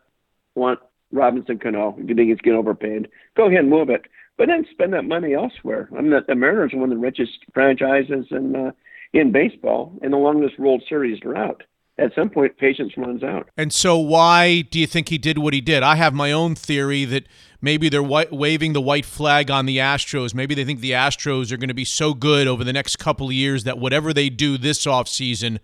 [0.56, 0.80] want
[1.12, 3.08] Robinson Cano, if you think he's getting overpaid,
[3.38, 4.06] go ahead and move it.
[4.38, 5.88] But then spend that money elsewhere.
[5.98, 8.72] I mean, the, the Mariners are one of the richest franchises in uh,
[9.14, 11.64] in baseball, and along this World Series route
[11.98, 13.50] at some point patience runs out.
[13.58, 15.84] And so, why do you think he did what he did?
[15.84, 17.26] I have my own theory that
[17.62, 20.34] maybe they're waving the white flag on the Astros.
[20.34, 23.28] Maybe they think the Astros are going to be so good over the next couple
[23.28, 25.60] of years that whatever they do this offseason,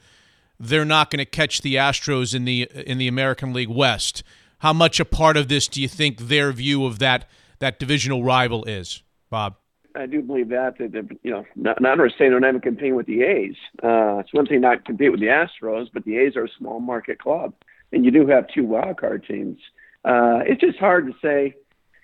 [0.59, 4.23] they're not going to catch the Astros in the in the American League West.
[4.59, 7.27] How much a part of this do you think their view of that
[7.59, 9.55] that divisional rival is, Bob?
[9.95, 13.23] I do believe that that you know not not saying they're not competing with the
[13.23, 13.55] A's.
[13.83, 16.79] Uh, it's one thing not compete with the Astros, but the A's are a small
[16.79, 17.53] market club,
[17.91, 19.59] and you do have two wild card teams.
[20.05, 21.55] Uh, it's just hard to say.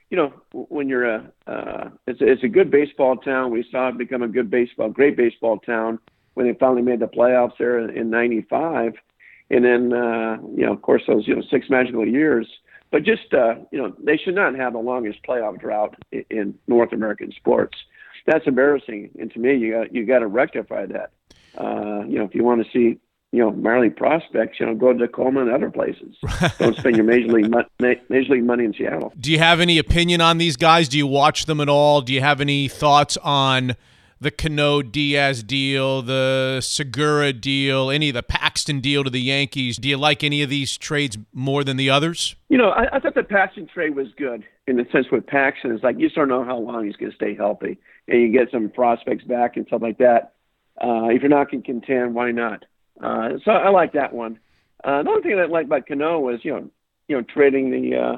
[0.09, 3.51] You know, when you're a uh, it's it's a good baseball town.
[3.51, 5.99] We saw it become a good baseball, great baseball town
[6.33, 8.93] when they finally made the playoffs there in '95,
[9.49, 12.47] and then uh, you know, of course, those you know six magical years
[12.91, 16.55] but just uh, you know, they should not have the longest playoff drought in, in
[16.67, 17.77] North American sports.
[18.25, 21.11] That's embarrassing, and to me, you got you got to rectify that.
[21.57, 22.99] Uh, you know, if you want to see
[23.31, 26.15] you know minor prospects, you know, go to Tacoma and other places.
[26.59, 27.65] Don't spend your major league mo-
[28.09, 29.13] major league money in Seattle.
[29.19, 30.88] Do you have any opinion on these guys?
[30.88, 32.01] Do you watch them at all?
[32.01, 33.75] Do you have any thoughts on?
[34.20, 39.78] The Cano Diaz deal, the Segura deal, any of the Paxton deal to the Yankees.
[39.78, 42.36] Do you like any of these trades more than the others?
[42.49, 45.72] You know, I, I thought the Paxton trade was good in the sense with Paxton
[45.72, 48.32] is like you just don't know how long he's going to stay healthy, and you
[48.32, 50.34] get some prospects back and stuff like that.
[50.82, 52.65] Uh, if you're not going to contend, why not?
[53.01, 54.39] Uh, so I like that one.
[54.84, 56.70] Uh, the only thing I liked about Cano was you know,
[57.07, 58.18] you know, trading the uh,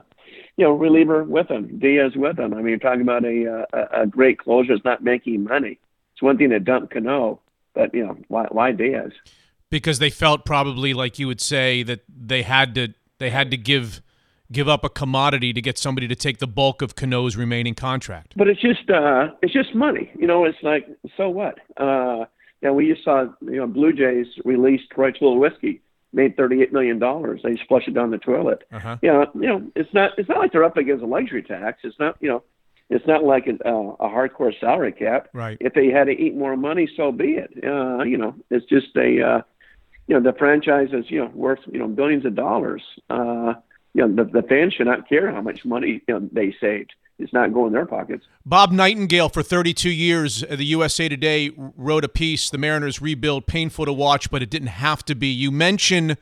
[0.55, 2.53] you know reliever with him, Diaz with him.
[2.53, 5.77] I mean, you're talking about a a, a great closer that's not making money
[6.19, 7.39] it's one thing to dump Cano,
[7.73, 9.13] but you know why why Diaz?
[9.69, 12.89] Because they felt probably like you would say that they had to
[13.19, 14.01] they had to give
[14.51, 18.33] give up a commodity to get somebody to take the bulk of Cano's remaining contract.
[18.35, 20.11] But it's just uh it's just money.
[20.19, 21.57] You know, it's like so what?
[21.77, 22.25] Uh
[22.61, 25.79] yeah, we just saw you know Blue Jays release Troy Tulowitzki
[26.11, 27.39] made thirty eight million dollars.
[27.45, 28.63] They just flush it down the toilet.
[28.73, 28.97] Uh-huh.
[29.01, 31.79] You know, you know, it's not it's not like they're up against a luxury tax.
[31.83, 32.43] It's not you know
[32.89, 35.29] it's not like a, uh, a hardcore salary cap.
[35.33, 35.57] Right.
[35.59, 37.51] If they had to eat more money, so be it.
[37.63, 39.41] Uh, you know, it's just a, uh,
[40.07, 42.81] you know, the franchise is you know worth you know billions of dollars.
[43.09, 43.53] Uh,
[43.93, 46.93] you know, the, the fans should not care how much money you know, they saved.
[47.19, 48.25] It's not going in their pockets.
[48.45, 52.49] Bob Nightengale, for 32 years, at the USA Today wrote a piece.
[52.49, 55.27] The Mariners rebuild, painful to watch, but it didn't have to be.
[55.27, 56.17] You mentioned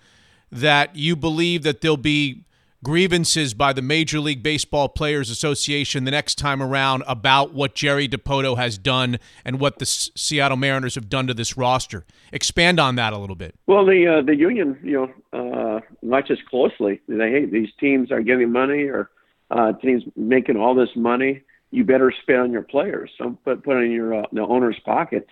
[0.52, 2.46] that you believe that there'll be
[2.84, 8.08] grievances by the Major League Baseball Players Association the next time around about what Jerry
[8.08, 12.06] Dipoto has done and what the S- Seattle Mariners have done to this roster.
[12.32, 13.56] Expand on that a little bit.
[13.66, 17.02] Well, the uh, the union, you know, uh, watches closely.
[17.08, 19.10] They hey, these teams are giving money or
[19.50, 21.42] uh, teams making all this money.
[21.72, 23.10] You better spend on your players.
[23.18, 25.30] Don't put put in your uh, the owners' pockets.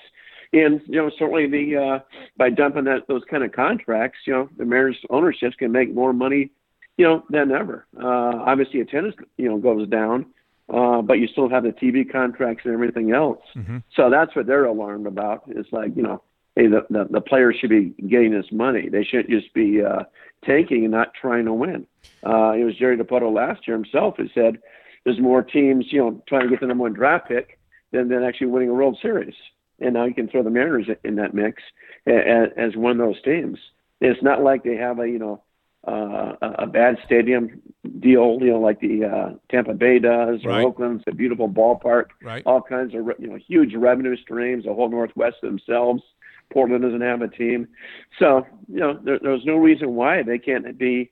[0.52, 2.00] And you know, certainly the uh,
[2.38, 6.14] by dumping that those kind of contracts, you know, the Mariners ownerships can make more
[6.14, 6.52] money
[6.98, 7.86] you know, than ever.
[7.98, 10.26] Uh, obviously, attendance, you know, goes down,
[10.74, 13.41] uh, but you still have the TV contracts and everything else.
[13.56, 13.80] Mm-hmm.
[13.96, 15.43] So that's what they're alarmed about.
[15.48, 16.24] It's like, you know,
[16.56, 18.89] hey, the, the, the players should be getting this money.
[18.89, 20.04] They shouldn't just be uh,
[20.43, 21.86] tanking and not trying to win.
[22.26, 24.60] Uh, it was Jerry Dipoto last year himself who said
[25.04, 27.60] there's more teams, you know, trying to get the number one draft pick
[27.91, 29.36] than, than actually winning a World Series.
[29.80, 31.62] And now you can throw the Mariners in that mix
[32.08, 33.60] as, as one of those teams.
[34.00, 35.43] It's not like they have a, you know,
[35.88, 37.62] uh, a bad stadium
[38.00, 40.66] deal, you know, like the uh, Tampa Bay does, or right.
[40.66, 42.44] Oakland's a beautiful ballpark, right.
[42.46, 44.66] all kinds of you know huge revenue streams.
[44.66, 46.02] The whole Northwest themselves.
[46.54, 47.68] Portland doesn't have a team,
[48.20, 51.12] so you know there, there's no reason why they can't be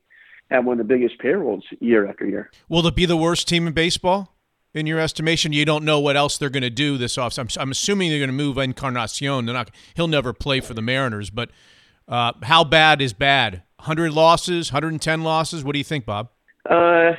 [0.52, 2.52] have one of the biggest payrolls year after year.
[2.70, 4.30] Will it be the worst team in baseball?
[4.76, 7.38] In your estimation, you don't know what else they're going to do this off.
[7.38, 9.46] I'm, I'm assuming they're going to move Encarnacion.
[9.46, 9.70] They're not.
[9.96, 11.52] He'll never play for the Mariners, but
[12.08, 13.64] uh, how bad is bad?
[13.84, 15.64] 100 losses, 110 losses?
[15.64, 16.30] What do you think, Bob?
[16.70, 17.12] Uh,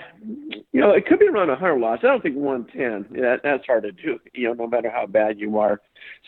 [0.73, 2.05] you know, it could be around 100 losses.
[2.05, 3.21] I don't think 110.
[3.21, 5.81] That, that's hard to do, you know, no matter how bad you are.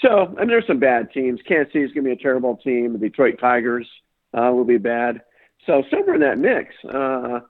[0.02, 1.40] So, I mean, there's some bad teams.
[1.46, 2.92] Kansas City's going to be a terrible team.
[2.92, 3.88] The Detroit Tigers,
[4.34, 5.22] uh, will be bad.
[5.66, 7.40] So somewhere in that mix, uh,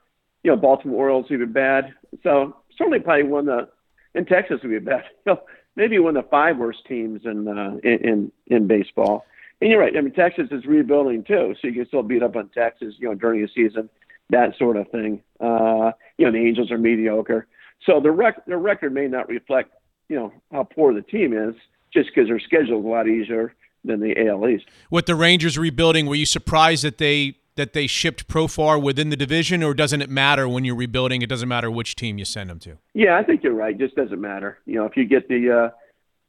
[0.43, 1.93] you know, Baltimore Orioles will be bad.
[2.22, 5.05] So certainly probably one of the in Texas would be bad.
[5.26, 5.43] You know,
[5.74, 9.24] maybe one of the five worst teams in uh, in, in in baseball.
[9.61, 9.96] And you're right.
[9.96, 13.09] I mean, Texas is rebuilding too, so you can still beat up on Texas, you
[13.09, 13.88] know, during the season,
[14.30, 15.22] that sort of thing.
[15.40, 17.46] Uh, you know, the Angels are mediocre,
[17.84, 19.74] so the rec- their record may not reflect,
[20.09, 21.54] you know, how poor the team is,
[21.92, 23.54] just because their schedule is a lot easier
[23.84, 24.66] than the AL East.
[24.90, 29.16] With the Rangers rebuilding, were you surprised that they that they shipped Profar within the
[29.16, 31.22] division, or doesn't it matter when you're rebuilding?
[31.22, 32.76] It doesn't matter which team you send them to.
[32.92, 33.74] Yeah, I think you're right.
[33.74, 34.59] It just doesn't matter.
[34.66, 35.70] You know, if you get the uh,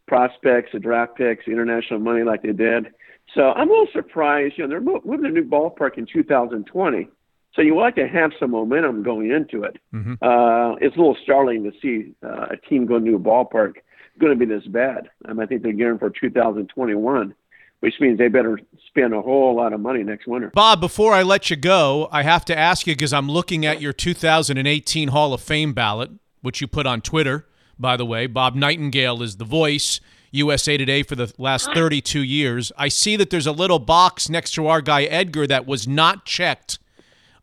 [0.07, 2.93] prospects, the draft picks, the international money like they did.
[3.34, 4.55] So I'm a little surprised.
[4.57, 7.09] You know, they're moving to a new ballpark in 2020.
[7.53, 9.78] So you like to have some momentum going into it.
[9.93, 10.13] Mm-hmm.
[10.21, 13.75] Uh, it's a little startling to see uh, a team go to a new ballpark
[14.19, 15.09] going to be this bad.
[15.25, 17.34] Um, I think they're gearing for 2021
[17.80, 20.51] which means they better spend a whole lot of money next winter.
[20.53, 23.82] Bob, before I let you go, I have to ask you because I'm looking at
[23.82, 26.11] your 2018 Hall of Fame ballot,
[26.41, 27.45] which you put on Twitter,
[27.78, 28.25] by the way.
[28.28, 29.99] Bob Nightengale is the voice,
[30.32, 32.71] USA Today, for the last 32 years.
[32.78, 36.25] I see that there's a little box next to our guy Edgar that was not
[36.25, 36.80] checked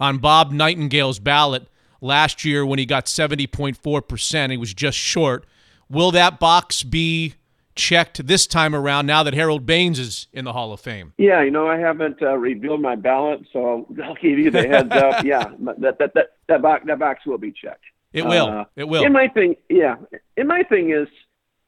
[0.01, 1.69] on Bob Nightengale's ballot
[2.01, 4.51] last year when he got 70.4%.
[4.51, 5.47] He was just short.
[5.89, 7.35] Will that box be
[7.75, 11.13] checked this time around now that Harold Baines is in the Hall of Fame?
[11.19, 14.93] Yeah, you know, I haven't uh, revealed my ballot, so I'll give you the heads
[14.93, 15.15] up.
[15.25, 17.85] Yeah, that that that that box that box will be checked.
[18.13, 18.47] It will.
[18.47, 19.05] Uh, it will.
[19.05, 19.97] And my thing, yeah,
[20.37, 21.09] and my thing is,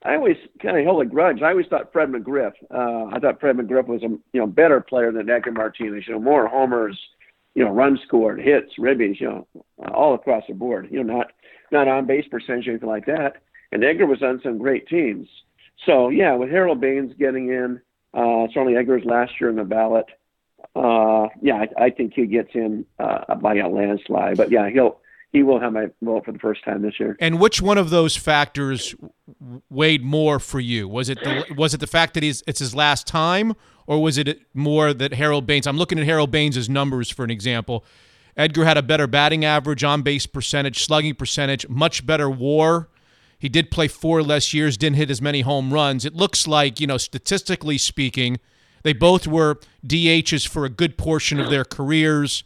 [0.05, 1.43] I always kind of held a grudge.
[1.43, 2.53] I always thought Fred McGriff.
[2.71, 6.05] Uh, I thought Fred McGriff was a you know better player than Edgar Martinez.
[6.07, 6.99] You know, more homers,
[7.55, 9.47] you know, runs scored, hits, ribbies, you know,
[9.93, 10.89] all across the board.
[10.91, 11.33] You know, not
[11.73, 13.43] not on base percentage or anything like that.
[13.73, 15.29] And Edgar was on some great teams.
[15.85, 17.81] So yeah, with Harold Baines getting in,
[18.15, 20.07] uh, certainly Edgar's last year in the ballot.
[20.75, 24.37] Uh, yeah, I, I think he gets in uh, by a landslide.
[24.37, 25.01] But yeah, he'll
[25.33, 27.17] he will have my vote for the first time this year.
[27.21, 28.95] And which one of those factors
[29.69, 30.89] weighed more for you?
[30.89, 33.55] Was it the was it the fact that he's it's his last time,
[33.87, 35.67] or was it more that Harold Baines?
[35.67, 37.85] I'm looking at Harold Baines' numbers for an example.
[38.37, 42.89] Edgar had a better batting average, on base percentage, slugging percentage, much better WAR
[43.39, 46.05] he did play four less years, didn't hit as many home runs.
[46.05, 48.39] It looks like, you know, statistically speaking,
[48.83, 52.45] they both were DHs for a good portion of their careers.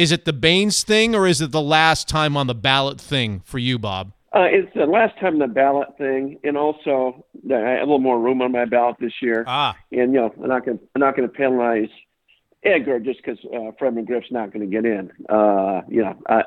[0.00, 3.42] Is it the Baines thing or is it the last time on the ballot thing
[3.44, 4.12] for you, Bob?
[4.34, 7.22] Uh, it's the last time on the ballot thing, and also
[7.52, 9.44] I have a little more room on my ballot this year.
[9.46, 11.90] Ah, and you know I'm not going I'm not going to penalize
[12.64, 15.10] Edgar just because uh, Fred McGriff's not going to get in.
[15.28, 16.44] Uh, you know, I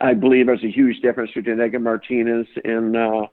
[0.00, 3.26] I believe there's a huge difference between Edgar Martinez and uh,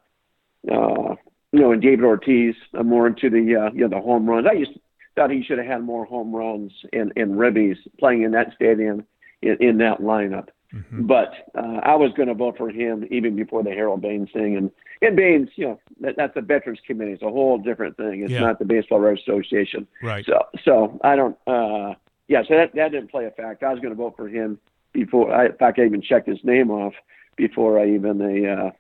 [0.71, 1.15] uh,
[1.51, 2.55] you know and David Ortiz.
[2.73, 4.47] I'm more into the uh, you know the home runs.
[4.49, 4.79] I just
[5.15, 9.05] thought he should have had more home runs and and ribbies playing in that stadium
[9.41, 10.49] in, in that lineup.
[10.73, 11.05] Mm-hmm.
[11.05, 14.55] But uh, I was going to vote for him even before the Harold Baines thing.
[14.55, 14.71] And
[15.01, 17.11] and Baines, you know, that, that's the Veterans Committee.
[17.11, 18.21] It's a whole different thing.
[18.21, 18.39] It's yeah.
[18.39, 19.87] not the Baseball Writers Association.
[20.01, 20.25] Right.
[20.25, 21.37] So so I don't.
[21.45, 21.95] uh
[22.27, 22.43] Yeah.
[22.47, 23.67] So that that didn't play a factor.
[23.67, 24.59] I was going to vote for him
[24.93, 25.33] before.
[25.33, 26.93] I, in fact, I even checked his name off
[27.35, 28.71] before I even uh,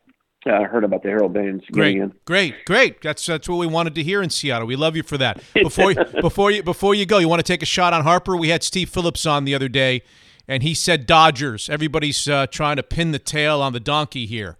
[0.45, 2.13] uh, heard about the Harold Baines great, in.
[2.25, 3.01] Great, great.
[3.01, 4.67] That's that's what we wanted to hear in Seattle.
[4.67, 5.41] We love you for that.
[5.53, 8.35] Before before you before you go, you want to take a shot on Harper?
[8.35, 10.03] We had Steve Phillips on the other day,
[10.47, 11.69] and he said Dodgers.
[11.69, 14.57] Everybody's uh, trying to pin the tail on the donkey here.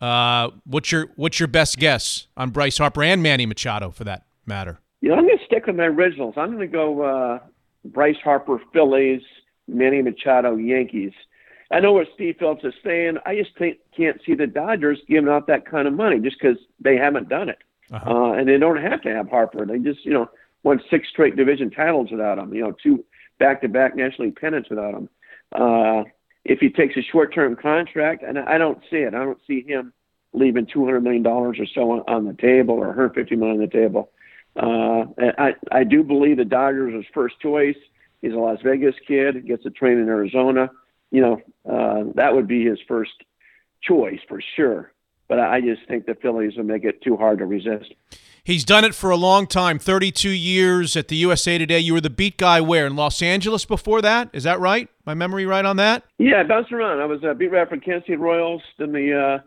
[0.00, 4.24] Uh, what's your what's your best guess on Bryce Harper and Manny Machado for that
[4.46, 4.80] matter?
[5.00, 6.34] Yeah, I'm going to stick with my originals.
[6.36, 7.38] I'm going to go uh,
[7.84, 9.22] Bryce Harper, Phillies.
[9.70, 11.12] Manny Machado Yankees.
[11.70, 13.18] I know what Steve Phillips is saying.
[13.24, 16.96] I just can't see the Dodgers giving out that kind of money just because they
[16.96, 17.58] haven't done it.
[17.92, 18.10] Uh-huh.
[18.10, 19.64] Uh, and they don't have to have Harper.
[19.64, 20.28] They just, you know,
[20.62, 23.04] won six straight division titles without him, you know, two
[23.38, 25.08] back to back National League pennants without him.
[25.52, 26.04] Uh,
[26.44, 29.62] if he takes a short term contract, and I don't see it, I don't see
[29.62, 29.92] him
[30.32, 34.10] leaving $200 million or so on, on the table or 150 million on the table.
[34.56, 35.04] Uh,
[35.38, 37.76] I, I do believe the Dodgers is first choice.
[38.20, 40.70] He's a Las Vegas kid, gets to train in Arizona.
[41.10, 43.12] You know, uh, that would be his first
[43.82, 44.92] choice for sure.
[45.28, 47.94] But I just think the Phillies will make it too hard to resist.
[48.42, 51.78] He's done it for a long time 32 years at the USA Today.
[51.78, 52.86] You were the beat guy where?
[52.86, 54.30] In Los Angeles before that?
[54.32, 54.88] Is that right?
[55.04, 56.04] My memory right on that?
[56.18, 57.00] Yeah, I bounced around.
[57.00, 59.42] I was a beat writer for Kansas City Royals, then the, uh,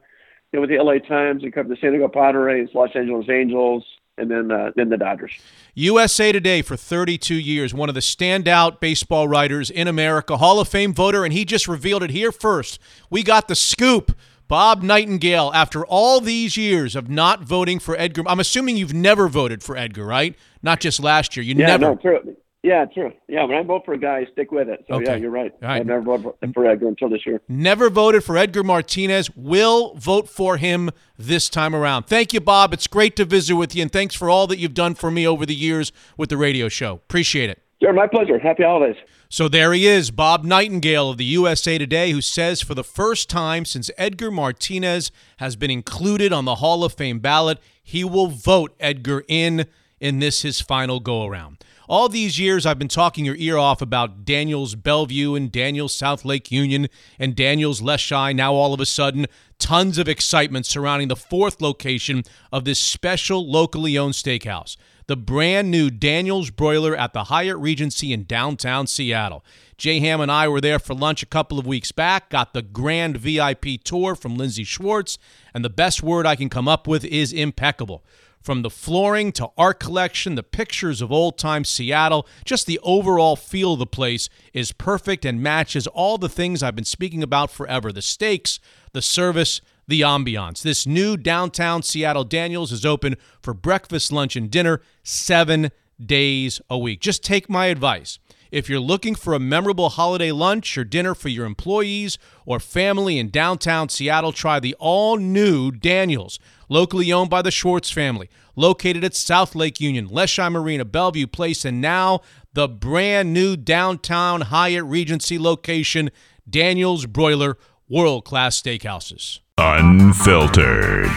[0.52, 3.84] you know, with the LA Times, and covered the San Diego Padres, Los Angeles Angels,
[4.18, 5.32] and then uh, then the Dodgers.
[5.74, 10.68] USA Today for 32 years, one of the standout baseball writers in America, Hall of
[10.68, 12.80] Fame voter, and he just revealed it here first.
[13.10, 14.16] We got the scoop.
[14.48, 19.28] Bob Nightengale, after all these years of not voting for Edgar, I'm assuming you've never
[19.28, 20.36] voted for Edgar, right?
[20.62, 21.44] Not just last year.
[21.44, 21.82] You yeah, never.
[21.86, 22.36] No, true.
[22.62, 23.12] Yeah, true.
[23.28, 24.86] Yeah, when I vote for a guy, I stick with it.
[24.90, 25.52] So yeah, you're right.
[25.62, 25.82] Right.
[25.82, 27.42] I've never voted for- for Edgar until this year.
[27.50, 29.30] Never voted for Edgar Martinez.
[29.36, 32.04] Will vote for him this time around.
[32.04, 32.74] Thank you, Bob.
[32.74, 35.28] It's great to visit with you, and thanks for all that you've done for me
[35.28, 36.94] over the years with the radio show.
[36.96, 37.62] Appreciate it.
[37.82, 38.40] Sure, my pleasure.
[38.40, 38.96] Happy holidays.
[39.34, 43.32] So there he is, Bob Nightengale of the USA Today, who says for the first
[43.32, 48.28] time since Edgar Martinez has been included on the Hall of Fame ballot, he will
[48.28, 49.66] vote Edgar in
[50.00, 51.64] in this his final go around.
[51.90, 56.24] All these years, I've been talking your ear off about Daniels Bellevue and Daniels South
[56.24, 58.36] Lake Union and Daniels Leschi.
[58.36, 59.26] Now, all of a sudden,
[59.58, 62.22] tons of excitement surrounding the fourth location
[62.52, 64.78] of this special locally owned steakhouse
[65.08, 69.44] the brand new Daniels Broiler at the Hyatt Regency in downtown Seattle.
[69.78, 73.18] J-Ham and I were there for lunch a couple of weeks back, got the grand
[73.18, 75.18] VIP tour from Lindsay Schwartz,
[75.54, 78.04] and the best word I can come up with is impeccable.
[78.44, 83.38] From the flooring to art collection, the pictures of old time Seattle, just the overall
[83.38, 87.52] feel of the place is perfect and matches all the things I've been speaking about
[87.52, 88.60] forever the steaks,
[88.92, 90.62] the service, the ambiance.
[90.62, 95.72] This new downtown Seattle Daniels is open for breakfast, lunch, and dinner seven
[96.04, 97.00] days a week.
[97.02, 98.20] Just take my advice.
[98.52, 103.18] If you're looking for a memorable holiday lunch or dinner for your employees or family
[103.18, 106.38] in downtown Seattle, try the all new Daniels,
[106.70, 111.66] locally owned by the Schwartz family, located at South Lake Union, Leschi Marina, Bellevue Place,
[111.66, 112.22] and now
[112.54, 116.12] the brand new downtown Hyatt Regency location,
[116.48, 117.58] Daniels Broiler,
[117.90, 119.40] world class steakhouses.
[119.60, 121.10] Unfiltered.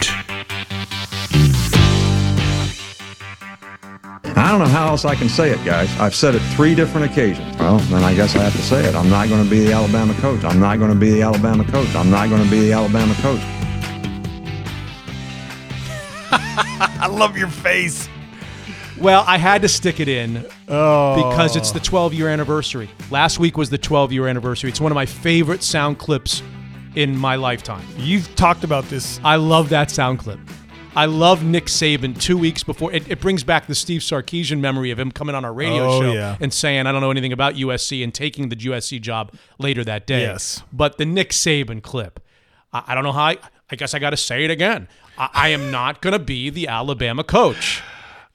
[4.35, 5.89] I don't know how else I can say it, guys.
[5.99, 7.57] I've said it three different occasions.
[7.57, 8.93] Well, then I guess I have to say it.
[8.93, 10.43] I'm not going to be the Alabama coach.
[10.43, 11.93] I'm not going to be the Alabama coach.
[11.95, 13.41] I'm not going to be the Alabama coach.
[16.31, 18.07] I love your face.
[18.99, 21.73] Well, I had to stick it in Oh, because it's oh.
[21.73, 22.87] the 12 year anniversary.
[23.09, 24.69] Last week was the 12 year anniversary.
[24.69, 26.43] It's one of my favorite sound clips
[26.97, 27.85] in my lifetime.
[27.97, 29.19] you've talked about this.
[29.23, 30.39] I love that sound clip.
[30.95, 32.91] I love Nick Saban two weeks before.
[32.91, 36.01] It, it brings back the Steve Sarkisian memory of him coming on our radio Oh,
[36.01, 36.37] show yeah.
[36.41, 40.07] and saying, I don't know anything about USC and taking the USC job later that
[40.07, 40.21] day.
[40.21, 40.63] Yes.
[40.73, 42.19] But the Nick Saban clip,
[42.73, 43.37] I, I don't know how I,
[43.69, 44.87] I guess I got to say it again.
[45.19, 47.83] I, I am not going to be the Alabama coach.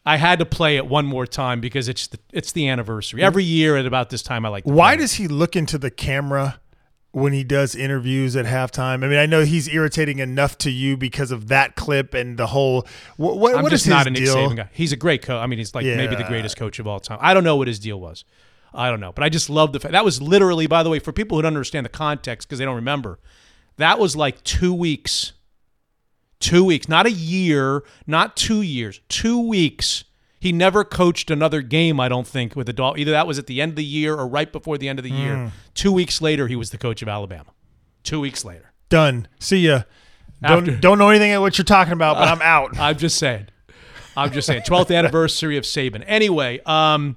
[0.06, 3.22] I had to play it one more time because it's the it's the anniversary.
[3.24, 4.64] Every year at about this time, I like.
[4.64, 6.60] Why does he look into the camera
[7.12, 9.04] when he does interviews at halftime?
[9.04, 12.48] I mean, I know he's irritating enough to you because of that clip and the
[12.48, 12.86] whole.
[13.16, 14.36] What, what, I'm what just is not a his Nick deal?
[14.36, 14.70] Saban guy.
[14.72, 15.40] He's a great coach.
[15.40, 17.18] I mean, he's like maybe the greatest coach of all time.
[17.20, 18.24] I don't know what his deal was.
[18.74, 20.98] I don't know, but I just love the fact that was literally, by the way,
[20.98, 23.18] for people who don't understand the context because they don't remember,
[23.76, 25.32] that was like two weeks,
[26.40, 30.04] two weeks, not a year, not two years, two weeks.
[30.42, 33.02] He never coached another game, I don't think, with the Dolphins.
[33.02, 35.04] Either that was at the end of the year or right before the end of
[35.04, 35.16] the Hmm.
[35.16, 35.52] year.
[35.74, 37.50] Two weeks later, he was the coach of Alabama.
[38.02, 38.72] Two weeks later.
[38.88, 39.28] Done.
[39.38, 39.82] See ya.
[40.42, 42.76] After- Don't don't know anything what you're talking about, but I'm out.
[42.76, 43.46] I'm just saying.
[44.16, 44.62] I'm just saying.
[44.62, 46.02] 12th anniversary of Saban.
[46.08, 47.16] Anyway, um,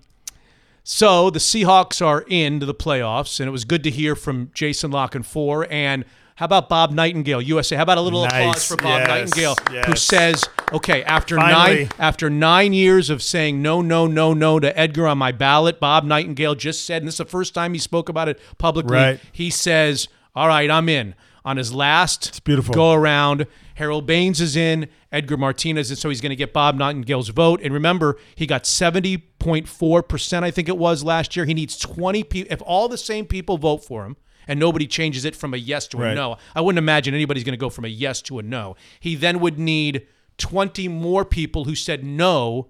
[0.83, 4.91] so the Seahawks are into the playoffs, and it was good to hear from Jason
[4.91, 5.65] LaCanfora.
[5.71, 6.05] And
[6.35, 7.75] how about Bob Nightengale, USA?
[7.77, 9.31] How about a little applause for Bob Yes.
[9.31, 11.75] Nightengale, who says, "Okay, after Finally.
[11.75, 15.79] nine after nine years of saying no, no, no, no to Edgar on my ballot,
[15.79, 18.95] Bob Nightengale just said, and this is the first time he spoke about it publicly.
[18.97, 19.19] Right.
[19.31, 21.15] He says, "All right, I'm in."
[21.45, 23.45] On his last go around.
[23.75, 27.61] Harold Baines is in, Edgar Martinez, and so he's going to get Bob Nightengale's vote.
[27.61, 31.45] And remember, he got 70.4%, I think it was last year.
[31.45, 32.51] He needs 20 people.
[32.51, 34.15] If all the same people vote for him
[34.47, 36.13] and nobody changes it from a yes to a Right.
[36.15, 38.75] no, I wouldn't imagine anybody's going to go from a yes to a no.
[38.99, 40.05] He then would need
[40.37, 42.69] 20 more people who said no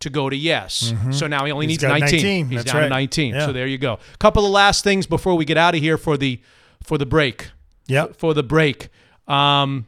[0.00, 0.94] to go to yes.
[1.10, 2.00] So now he only He's needs 19.
[2.22, 2.46] 19.
[2.48, 3.34] He's That's down to 19.
[3.34, 3.46] Yeah.
[3.46, 3.94] So there you go.
[4.14, 6.40] A couple of last things before we get out of here for the
[6.82, 7.50] for the break
[7.88, 8.16] Yep.
[8.16, 8.88] for the break.
[9.28, 9.86] Um,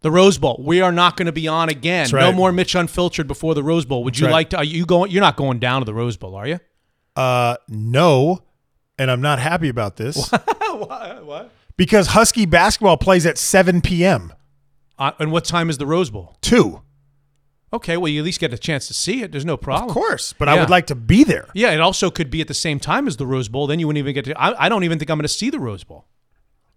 [0.00, 0.60] the Rose Bowl.
[0.64, 2.04] We are not going to be on again.
[2.04, 4.04] That's No more Mitch Unfiltered before the Rose Bowl.
[4.04, 4.32] Would you right.
[4.32, 4.58] like to?
[4.58, 5.10] Are you going?
[5.10, 6.60] You're not going down to the Rose Bowl, are you?
[7.16, 8.42] Uh, no,
[8.98, 10.30] and I'm not happy about this
[10.72, 11.24] what?
[11.24, 11.50] what?
[11.76, 14.32] because Husky basketball plays at 7 p.m.
[14.98, 16.36] Uh, and what time is the Rose Bowl?
[16.40, 16.82] Two,
[17.70, 19.30] Okay, well, you at least get a chance to see it.
[19.30, 19.90] There's no problem.
[19.90, 21.48] of course, but I would like to be there.
[21.52, 23.66] Yeah, it also could be at the same time as the Rose Bowl.
[23.66, 24.40] Then you wouldn't even get to.
[24.40, 26.06] I, I don't even think I'm going to see the Rose Bowl.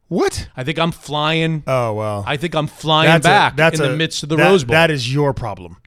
[0.09, 0.49] What?
[0.57, 1.63] I think I'm flying.
[1.65, 4.27] Oh well, I think I'm flying That's a- back that's in a- the midst of
[4.29, 4.73] the that- Rose Bowl.
[4.73, 5.77] That is your problem.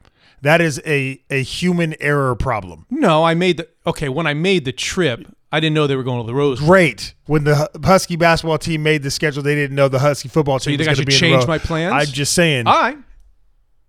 [0.45, 2.85] That is a a human error problem.
[2.91, 5.25] no, I made the okay when I made the trip.
[5.51, 6.69] I didn't know they were going to the Rose Bowl.
[6.69, 7.15] Great.
[7.25, 10.73] When the Husky basketball team made the schedule, they didn't know the Husky football team.
[10.73, 11.93] you think was I gonna should be in the change my plans?
[11.93, 12.67] I'm just saying.
[12.67, 12.95] All right.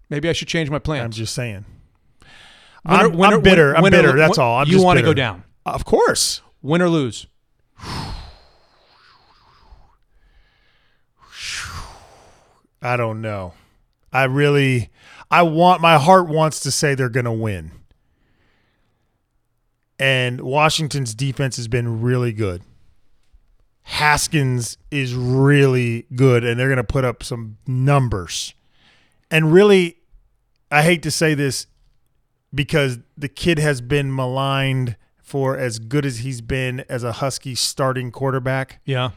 [0.09, 1.05] Maybe I should change my plans.
[1.05, 1.67] I'm just saying.
[2.87, 3.77] I'm, I'm bitter.
[3.77, 4.17] I'm win bitter.
[4.17, 4.59] That's all.
[4.59, 5.45] I'm you want to go down.
[5.67, 6.41] Of course.
[6.63, 7.27] Win or lose.
[12.81, 13.53] I don't know.
[14.11, 14.89] I really,
[15.31, 17.73] I want my heart wants to say they're going to win.
[19.99, 22.63] And Washington's defense has been really good.
[23.83, 28.55] Haskins is really good, and they're going to put up some numbers.
[29.31, 29.97] And really,
[30.71, 31.67] I hate to say this
[32.55, 37.55] because the kid has been maligned for as good as he's been as a Husky
[37.57, 39.11] starting quarterback Yeah.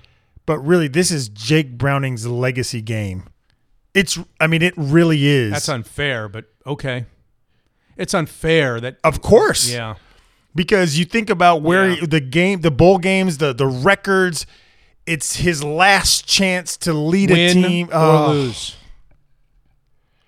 [0.47, 3.25] but really this is Jake Browning's legacy game.
[3.93, 5.51] It's I mean it really is.
[5.51, 7.05] That's unfair, but okay.
[7.97, 9.69] It's unfair that of course.
[9.71, 9.95] yeah.
[10.55, 12.05] Because you think about where Yeah.
[12.07, 14.45] the game the bowl games, the the records,
[15.05, 18.75] it's his last chance to lead Win a team Win or Oh, lose.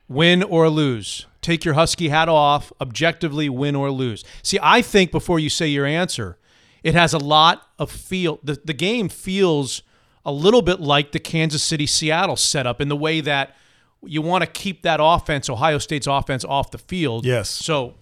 [0.08, 1.26] Win or lose.
[1.42, 4.24] Take your husky hat off, objectively win or lose.
[4.44, 6.38] See, I think before you say your answer,
[6.84, 9.82] it has a lot of feel the, the game feels
[10.26, 13.56] a little bit like the Kansas City Seattle setup in the way that
[14.04, 17.26] you want to keep that offense, Ohio State's offense off the field.
[17.26, 17.50] Yes.
[17.50, 17.96] So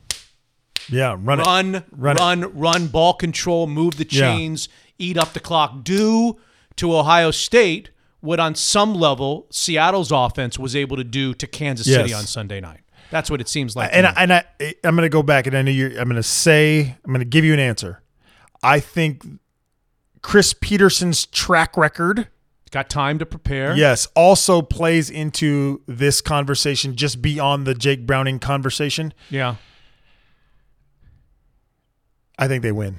[0.89, 1.45] Yeah, run, it.
[1.45, 2.47] run, Run run, it.
[2.55, 4.35] run, ball control, move the Yeah.
[4.35, 5.83] chains, eat up the clock.
[5.83, 6.37] Do
[6.77, 7.89] to Ohio State
[8.21, 12.59] what on some level Seattle's offense was able to do to Kansas City on Sunday
[12.59, 12.81] night.
[13.11, 13.89] That's what it seems like.
[13.93, 14.05] And.
[14.05, 14.43] I, and I
[14.83, 17.19] I'm going to go back and I know you're I'm going to say I'm going
[17.21, 18.01] to give you an answer.
[18.61, 19.23] I think
[20.21, 22.27] Chris Petersen's track record
[22.71, 23.75] got time to prepare.
[23.75, 29.13] Yes, also plays into this conversation just beyond the Jake Browning conversation.
[29.29, 29.55] Yeah.
[32.37, 32.95] I think they win.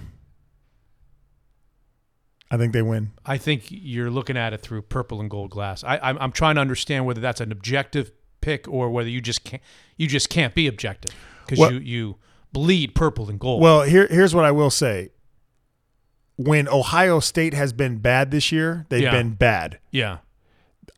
[2.51, 3.13] I think they win.
[3.25, 5.85] I think you're looking at it through purple and gold glass.
[5.85, 8.11] I, I'm, I'm trying to understand whether that's an objective
[8.41, 9.63] pick or whether you just can't
[9.97, 11.15] you just can't be objective
[11.45, 12.17] because Well- you you
[12.53, 13.63] bleed purple and gold.
[13.63, 15.11] Well, here here's what I will say.
[16.43, 19.11] When Ohio State has been bad this year, they've Yeah.
[19.13, 19.79] been bad.
[19.91, 20.19] yeah,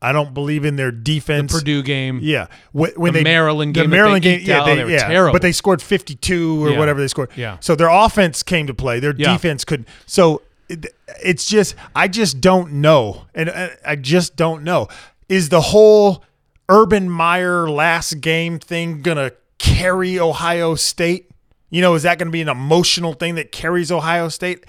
[0.01, 1.51] I don't believe in their the defense.
[1.53, 2.19] Purdue game.
[2.21, 4.83] Yeah, when, when The they Maryland game that Maryland they game, yeah, out, they, they
[4.85, 5.33] were yeah, terrible.
[5.33, 6.79] but they scored fifty-two or Yeah.
[6.79, 7.29] whatever they scored.
[7.35, 7.57] Yeah.
[7.59, 8.99] so their offense came to play.
[8.99, 9.33] Their Yeah.
[9.33, 9.87] defense couldn't.
[10.05, 10.85] So it,
[11.23, 14.87] it's just, I just don't know, and uh, I just don't know.
[15.29, 16.23] Is the whole
[16.69, 21.29] Urban Meyer last game thing gonna carry Ohio State?
[21.69, 24.63] You know, is that going to be an emotional thing that carries Ohio State?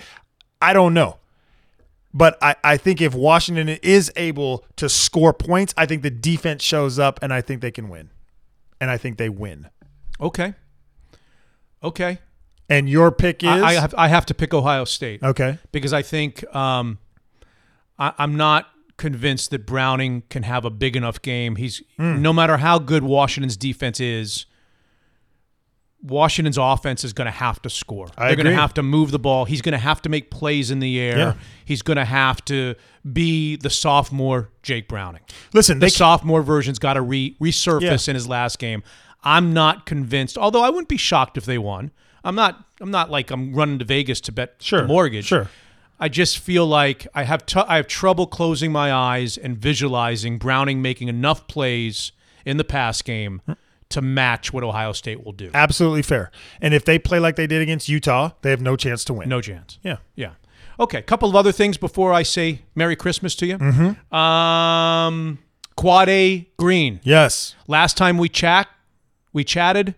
[0.64, 1.18] I don't know.
[2.12, 6.62] But I, I think if Washington is able to score points, I think the defense
[6.62, 8.10] shows up and I think they can win.
[8.80, 9.68] And I think they win.
[10.20, 10.54] Okay.
[11.82, 12.18] Okay.
[12.68, 15.58] And your pick is I, I have I have to pick Ohio State okay.
[15.72, 16.98] because I think um,
[17.98, 21.56] I, I'm not convinced that Browning can have a big enough game.
[21.56, 22.22] He's Hmm.
[22.22, 24.46] no matter how good Washington's defense is.
[26.04, 28.08] Washington's offense is going to have to score.
[28.18, 29.46] I They're going to have to move the ball.
[29.46, 31.16] He's going to have to make plays in the air.
[31.18, 31.34] Yeah.
[31.64, 32.74] He's going to have to
[33.10, 35.22] be the sophomore Jake Browning.
[35.54, 38.10] Listen, The sophomore version's got to re- resurface Yeah.
[38.10, 38.82] in his last game.
[39.22, 40.36] I'm not convinced.
[40.36, 41.90] Although I wouldn't be shocked if they won.
[42.22, 42.64] I'm not.
[42.80, 45.26] I'm not like I'm running to Vegas to bet Sure, the mortgage.
[45.26, 45.48] sure.
[46.00, 50.38] I just feel like I have t- I have trouble closing my eyes and visualizing
[50.38, 52.12] Browning making enough plays
[52.44, 53.52] in the pass game hmm.
[53.94, 55.50] To match what Ohio State will do.
[55.54, 56.30] absolutely fair.
[56.60, 59.28] And if they play like they did against Utah, they have no chance to win.
[59.28, 59.78] No chance.
[59.82, 59.98] Yeah.
[60.16, 60.32] Yeah.
[60.80, 60.98] Okay.
[60.98, 63.58] A couple of other things before I say Merry Christmas to you.
[63.58, 64.14] Mm-hmm.
[64.14, 65.38] Um,
[65.76, 67.00] Quade Green.
[67.02, 67.54] Yes.
[67.68, 68.68] Last time we chat,
[69.32, 69.94] we chatted.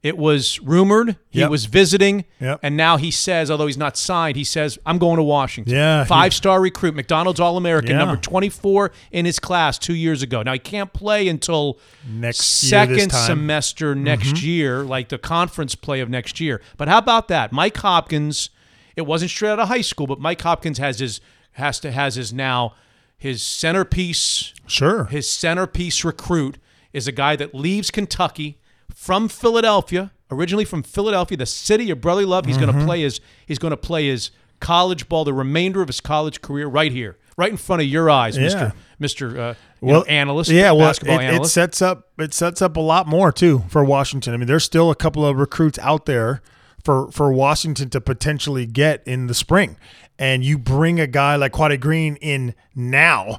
[0.00, 1.50] It was rumored he Yep.
[1.50, 2.60] was visiting, Yep.
[2.62, 6.04] and now he says, although he's not signed, he says, "I'm going to Washington." Yeah,
[6.04, 7.98] five-star recruit, McDonald's All-American, Yeah.
[7.98, 10.42] number 24 in his class two years ago.
[10.44, 11.78] Now he can't play until
[12.08, 13.10] Next second.
[13.10, 13.26] Mm-hmm.
[13.26, 16.60] semester next year, like the conference play of next year.
[16.76, 18.50] But how about that, Mike Hopkins?
[18.94, 21.20] It wasn't straight out of high school, but Mike Hopkins has his
[21.52, 22.74] has to has his now
[23.16, 25.06] his centerpiece Sure.
[25.06, 26.56] his centerpiece recruit
[26.92, 28.58] is a guy that leaves Kentucky
[28.94, 32.46] from Philadelphia, originally from Philadelphia, the city of brotherly love.
[32.46, 32.80] He's going Mm-hmm.
[32.80, 34.30] to play his he's going to play his
[34.60, 38.10] college ball, the remainder of his college career, right here, right in front of your
[38.10, 38.42] eyes, Yeah.
[38.44, 42.80] Mister Mister uh, know, analyst, Yeah, well, it, it sets up it sets up a
[42.80, 44.34] lot more too for Washington.
[44.34, 46.42] I mean, there's still a couple of recruits out there
[46.82, 49.76] for for Washington to potentially get in the spring,
[50.18, 53.38] and you bring a guy like Quade Green in now.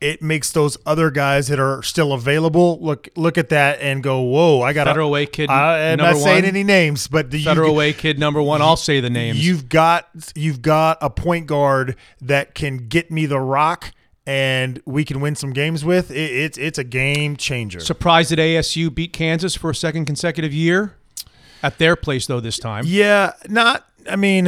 [0.00, 4.22] It makes those other guys that are still available look look at that and go,
[4.22, 6.44] "Whoa, I got a Federal Way kid I'm number not saying one.
[6.46, 8.62] any names, but the, Federal you, Way kid number one.
[8.62, 9.46] I'll say the names.
[9.46, 13.92] You've got you've got a point guard that can get me the rock,
[14.26, 16.10] and we can win some games with.
[16.10, 17.80] It, it's it's a game changer.
[17.80, 20.94] Surprised that ASU beat Kansas for a second consecutive year.
[21.62, 22.84] at their place though this time.
[22.86, 23.86] Yeah, not.
[24.10, 24.46] I mean,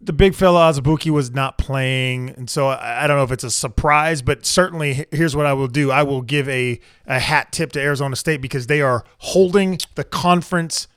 [0.00, 3.44] the big fella Azubuike was not playing, and so I, I don't know if it's
[3.44, 7.52] a surprise, but certainly here's what I will do: I will give a a hat
[7.52, 10.88] tip to Arizona State because they are holding the conference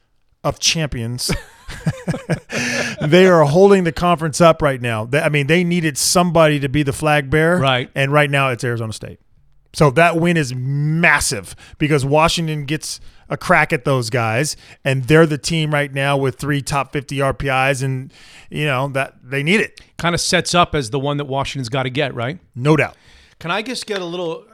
[0.44, 1.32] of champions.
[3.02, 5.08] they are holding the conference up right now.
[5.14, 7.90] I mean, they needed somebody to be the flag bearer, Right.
[7.96, 9.20] And right now, it's Arizona State.
[9.74, 13.00] So that win is massive because Washington gets
[13.30, 17.18] a crack at those guys, and they're the team right now with three top 50
[17.18, 18.12] RPIs, and
[18.50, 21.70] you know that they need it, Kind of sets up as the one that Washington's
[21.70, 22.40] got to get, right?
[22.56, 22.98] no doubt.
[23.40, 24.46] Can I just get a little?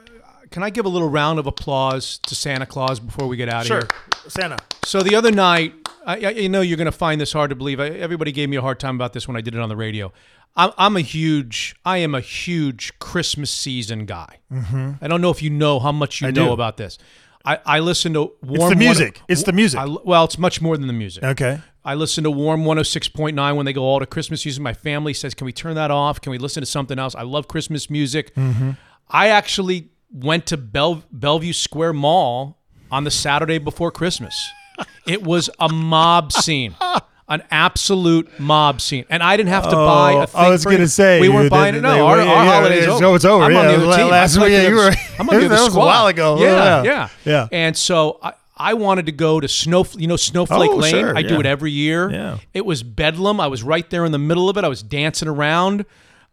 [0.50, 3.62] Can I give a little round of applause to Santa Claus before we get out
[3.62, 3.80] of here?
[3.82, 4.56] Sure, Santa.
[4.84, 5.74] So the other night,
[6.06, 7.80] I, I you know you're going to find this hard to believe.
[7.80, 9.76] I, everybody gave me a hard time about this when I did it on the
[9.76, 10.10] radio.
[10.58, 14.40] I'm, I'm a huge, I am a huge Christmas season guy.
[14.52, 14.92] Mm-hmm.
[15.00, 16.52] I don't know if you know how much you I know do.
[16.52, 16.98] about this.
[17.44, 19.22] I, I listen to warm the music.
[19.28, 19.78] It's the music.
[19.80, 21.22] I, well, it's much more than the music.
[21.22, 21.60] Okay.
[21.84, 24.62] I listen to Warm 106.9 when they go all to Christmas music.
[24.62, 26.20] My family says, Can we turn that off?
[26.20, 27.14] Can we listen to something else?
[27.14, 28.34] I love Christmas music.
[28.34, 28.72] Mm-hmm.
[29.08, 32.58] I actually went to Bell, Bellevue Square Mall
[32.90, 34.50] on the Saturday before Christmas.
[35.06, 36.74] it was a mob scene.
[37.30, 40.40] An absolute mob scene, and I didn't have to buy Oh, a thing.
[40.40, 41.82] I was gonna say, we weren't buying it.
[41.82, 42.98] No, our, yeah, our yeah, holiday's yeah, over.
[43.00, 44.08] so it's over, I'm on the other team.
[44.08, 46.38] last I'm week, yeah, you were- I'm on the that other was a while ago.
[46.40, 46.82] Yeah, Yeah.
[46.84, 47.48] yeah, Yeah.
[47.52, 50.90] And so I, I wanted to go to Snow, you know, Snowflake Oh, Lane.
[50.90, 52.10] sure, I do it every year.
[52.10, 52.38] Yeah.
[52.54, 53.40] It was bedlam.
[53.40, 54.64] I was right there in the middle of it.
[54.64, 55.84] I was dancing around.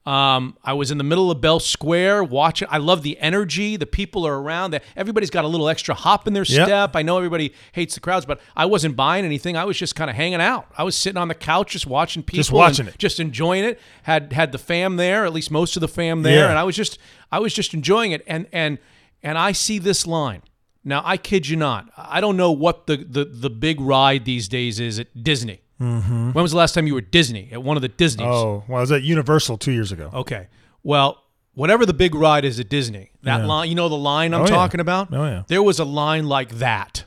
[0.05, 2.67] Um, I was in the middle of Bell Square watching.
[2.69, 3.75] I love the energy.
[3.75, 4.79] The people are around.
[4.95, 6.67] Everybody's got a little extra hop in their Yep.
[6.67, 6.95] step.
[6.95, 9.57] I know everybody hates the crowds, but I wasn't buying anything.
[9.57, 10.67] I was just kind of hanging out.
[10.77, 12.99] I was sitting on the couch, just watching people, Just watching it.
[12.99, 13.79] just enjoying it.
[14.03, 16.49] Had had the fam there, at least most of the fam there, Yeah.
[16.49, 16.99] and I was just
[17.31, 18.23] I was just enjoying it.
[18.27, 18.77] And and
[19.23, 20.43] and I see this line.
[20.83, 21.89] Now I kid you not.
[21.97, 25.61] I don't know what the the the big ride these days is at Disney.
[25.81, 26.31] Mm-hmm.
[26.31, 28.27] When was the last time you were Disney at one of the Disneys?
[28.29, 30.09] Oh, well, I was at Universal two years ago.
[30.13, 30.47] Okay.
[30.83, 31.21] Well,
[31.53, 34.45] whatever the big ride is at Disney, that line, you know the line I'm Oh,
[34.45, 34.49] yeah.
[34.51, 35.13] talking about?
[35.13, 35.43] Oh, yeah.
[35.47, 37.03] There was a line like that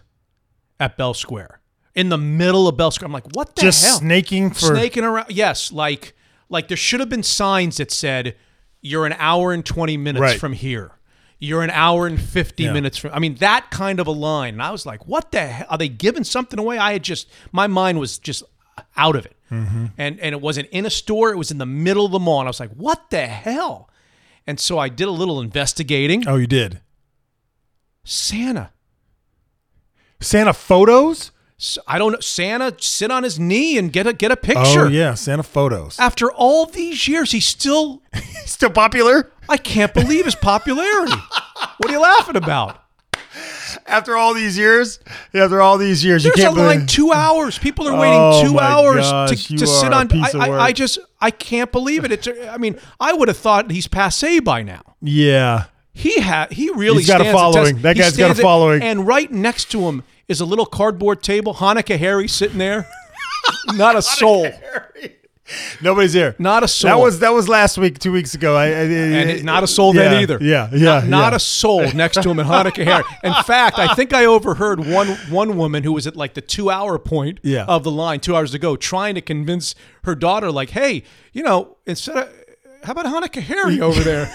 [0.78, 1.60] at Bell Square.
[1.94, 3.06] In the middle of Bell Square.
[3.06, 3.98] I'm like, what the Just hell?
[3.98, 5.26] snaking for Snaking around.
[5.30, 6.14] Yes, like
[6.50, 8.36] like there should have been signs that said
[8.80, 10.38] you're an hour and 20 minutes Right.
[10.40, 10.92] from here.
[11.40, 12.72] You're an hour and 50 Yeah.
[12.72, 14.54] minutes from I mean that kind of a line.
[14.54, 15.66] And I was like, what the hell?
[15.70, 16.78] Are they giving something away?
[16.78, 18.44] I had just my mind was just
[18.96, 19.36] out of it.
[19.50, 19.86] Mm-hmm.
[19.96, 22.40] And and it wasn't in a store, it was in the middle of the mall.
[22.40, 23.88] And I was like, what the hell?
[24.46, 26.26] And so I did a little investigating.
[26.26, 26.80] Oh, you did.
[28.04, 28.70] Santa.
[30.20, 31.30] Santa photos?
[31.86, 32.20] I don't know.
[32.20, 34.86] Santa sit on his knee and get a get a picture.
[34.86, 35.98] Oh yeah, Santa photos.
[35.98, 38.02] After all these years, he's still
[38.48, 41.12] Still popular I can't believe his popularity.
[41.78, 42.82] what are you laughing about?
[43.88, 45.00] After all these years.
[45.34, 46.88] After all these years, There's you a can't line believe.
[46.88, 47.58] two hours.
[47.58, 50.08] People are waiting Oh, two hours gosh, to, to sit on.
[50.12, 50.60] I, I.
[50.66, 52.12] I just I can't believe it.
[52.12, 54.82] It's I mean I would have thought he's passe by now.
[55.00, 57.78] Yeah, He had he really He's got a following.
[57.82, 58.82] That guy's got a following.
[58.82, 61.54] And right next to him is a little cardboard table.
[61.54, 62.86] Hanukkah Harry sitting there.
[63.74, 64.48] Not a soul.
[65.82, 66.34] nobody's here.
[66.38, 66.90] Not a soul.
[66.90, 68.56] That was that was last week, two weeks ago.
[68.56, 70.38] I, I, and not a soul yeah, then either.
[70.40, 71.36] Yeah, yeah, not, not yeah.
[71.36, 73.04] a soul next to him in Hanukkah Harry.
[73.24, 76.70] In fact, I think I overheard one one woman who was at like the two
[76.70, 77.64] hour point Yeah.
[77.64, 79.74] of the line, two hours ago, trying to convince
[80.04, 82.32] her daughter, like, "Hey, you know, instead of
[82.84, 84.30] how about Hanukkah Harry over there?"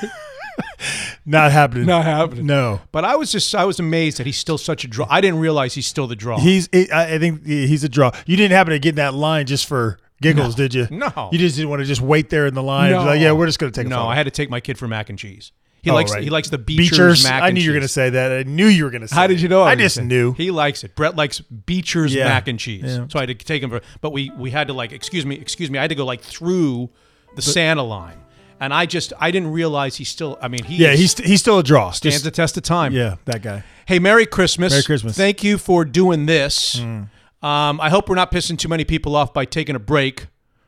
[1.26, 1.86] not happening.
[1.86, 2.46] Not happening.
[2.46, 2.82] No.
[2.92, 5.08] But I was just I was amazed that he's still such a draw.
[5.10, 6.40] I didn't realize he's still the draw.
[6.40, 6.70] He's.
[6.74, 8.12] I I think he's a draw.
[8.26, 10.88] You didn't happen to get in that line just for giggles, did you?
[10.90, 11.30] No.
[11.32, 12.92] You just didn't want to just wait there in the line.
[12.92, 13.04] No.
[13.06, 14.08] Like, yeah, we're just going to take a no.
[14.08, 15.52] I had to take my kid for mac and cheese.
[15.82, 16.24] He Oh, likes right.
[16.24, 17.50] he likes the Beecher's, mac and cheese.
[17.50, 18.32] I knew you were going to say that.
[18.32, 19.16] I knew you were going to say.
[19.16, 19.64] How did you know?
[19.64, 20.32] I, was just knew.
[20.34, 20.96] He likes it.
[20.96, 22.24] Brett likes Beecher's Yeah.
[22.26, 22.84] mac and cheese.
[22.86, 23.06] Yeah.
[23.10, 23.82] So I had to take him for.
[24.00, 25.78] But we we had to like excuse me, excuse me.
[25.78, 26.90] I had to go like through
[27.36, 28.18] the Santa line,
[28.62, 30.38] and I just I didn't realize he's still.
[30.42, 31.92] I mean, he Yeah, he's he's still a draw.
[31.92, 32.94] stands Just, the test of time.
[32.94, 33.64] yeah, that guy.
[33.86, 34.72] Hey, Merry Christmas.
[34.72, 35.18] Merry Christmas.
[35.18, 36.78] Thank you for doing this.
[36.80, 37.10] Mm.
[37.44, 40.28] Um, I hope we're not pissing too many people off by taking a break.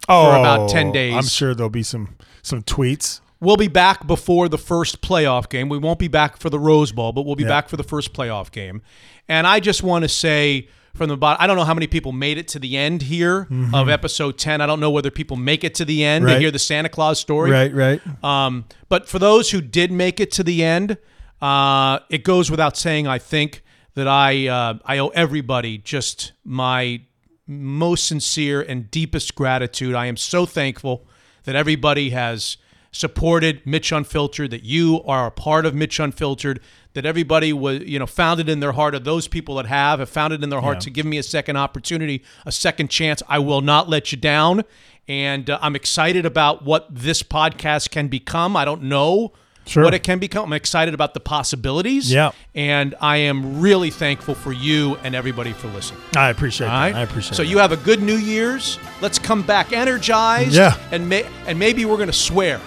[0.10, 1.16] Oh, about 10 days.
[1.16, 3.22] I'm sure there'll be some some tweets.
[3.40, 5.68] We'll be back before the first playoff game.
[5.70, 7.50] We won't be back for the Rose Bowl, but we'll be Yeah.
[7.50, 8.82] back for the first playoff game.
[9.28, 12.12] And I just want to say from the bottom, I don't know how many people
[12.12, 14.62] made it to the end here of episode 10.
[14.62, 16.42] I don't know whether people make it to the end to Mm-hmm.
[16.42, 17.52] Hear the Santa Claus story.
[17.52, 18.02] Right, right.
[18.24, 20.98] Um, but for those who did make it to the end,
[21.42, 23.64] uh, it goes without saying, I think,
[23.96, 27.02] that I, uh, I owe everybody just my
[27.48, 29.96] most sincere and deepest gratitude.
[29.96, 31.06] I am so thankful
[31.44, 32.58] that everybody has
[32.92, 36.62] supported Mitch Unfiltered, that you are a part of Mitch Unfiltered,
[36.94, 40.00] that everybody was, you know, found it in their heart, or those people that have,
[40.00, 40.82] have found it in their heart Yeah.
[40.82, 43.22] to give me a second opportunity, a second chance.
[43.28, 44.64] I will not let you down.
[45.08, 48.56] And uh, I'm excited about what this podcast can become.
[48.56, 49.34] I don't know
[49.66, 49.84] Sure.
[49.84, 50.46] what it can become.
[50.46, 52.12] I'm excited about the possibilities.
[52.12, 52.32] Yeah.
[52.54, 56.02] And I am really thankful for you and everybody for listening.
[56.16, 56.80] I appreciate All that.
[56.80, 56.96] right.
[56.96, 57.36] I appreciate it.
[57.36, 57.50] So that.
[57.50, 58.78] you have a good New Year's.
[59.02, 60.54] Let's come back energized.
[60.54, 60.78] Yeah.
[60.92, 62.62] And may, and maybe we're gonna swear.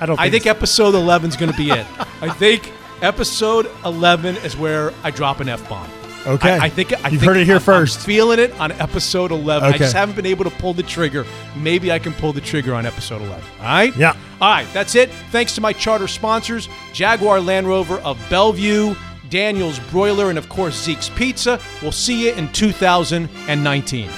[0.00, 1.86] I don't I think episode 11 is gonna be it.
[2.22, 2.72] I think
[3.02, 5.90] episode 11 is where I drop an f bomb.
[6.28, 6.50] Okay.
[6.58, 7.98] I, I think I You've think heard it here I'm- first.
[8.00, 9.64] I'm feeling it on episode 11.
[9.64, 9.78] I Okay.
[9.78, 11.24] just haven't been able to pull the trigger.
[11.56, 13.42] Maybe I can pull the trigger on episode 11.
[13.60, 13.96] All right.
[13.96, 14.14] Yeah.
[14.40, 15.10] All right, that's it.
[15.32, 18.94] Thanks to my charter sponsors, Jaguar Land Rover of Bellevue,
[19.30, 21.58] Daniel's Broiler, and of course Zeke's Pizza.
[21.82, 24.08] We'll see you in 2019.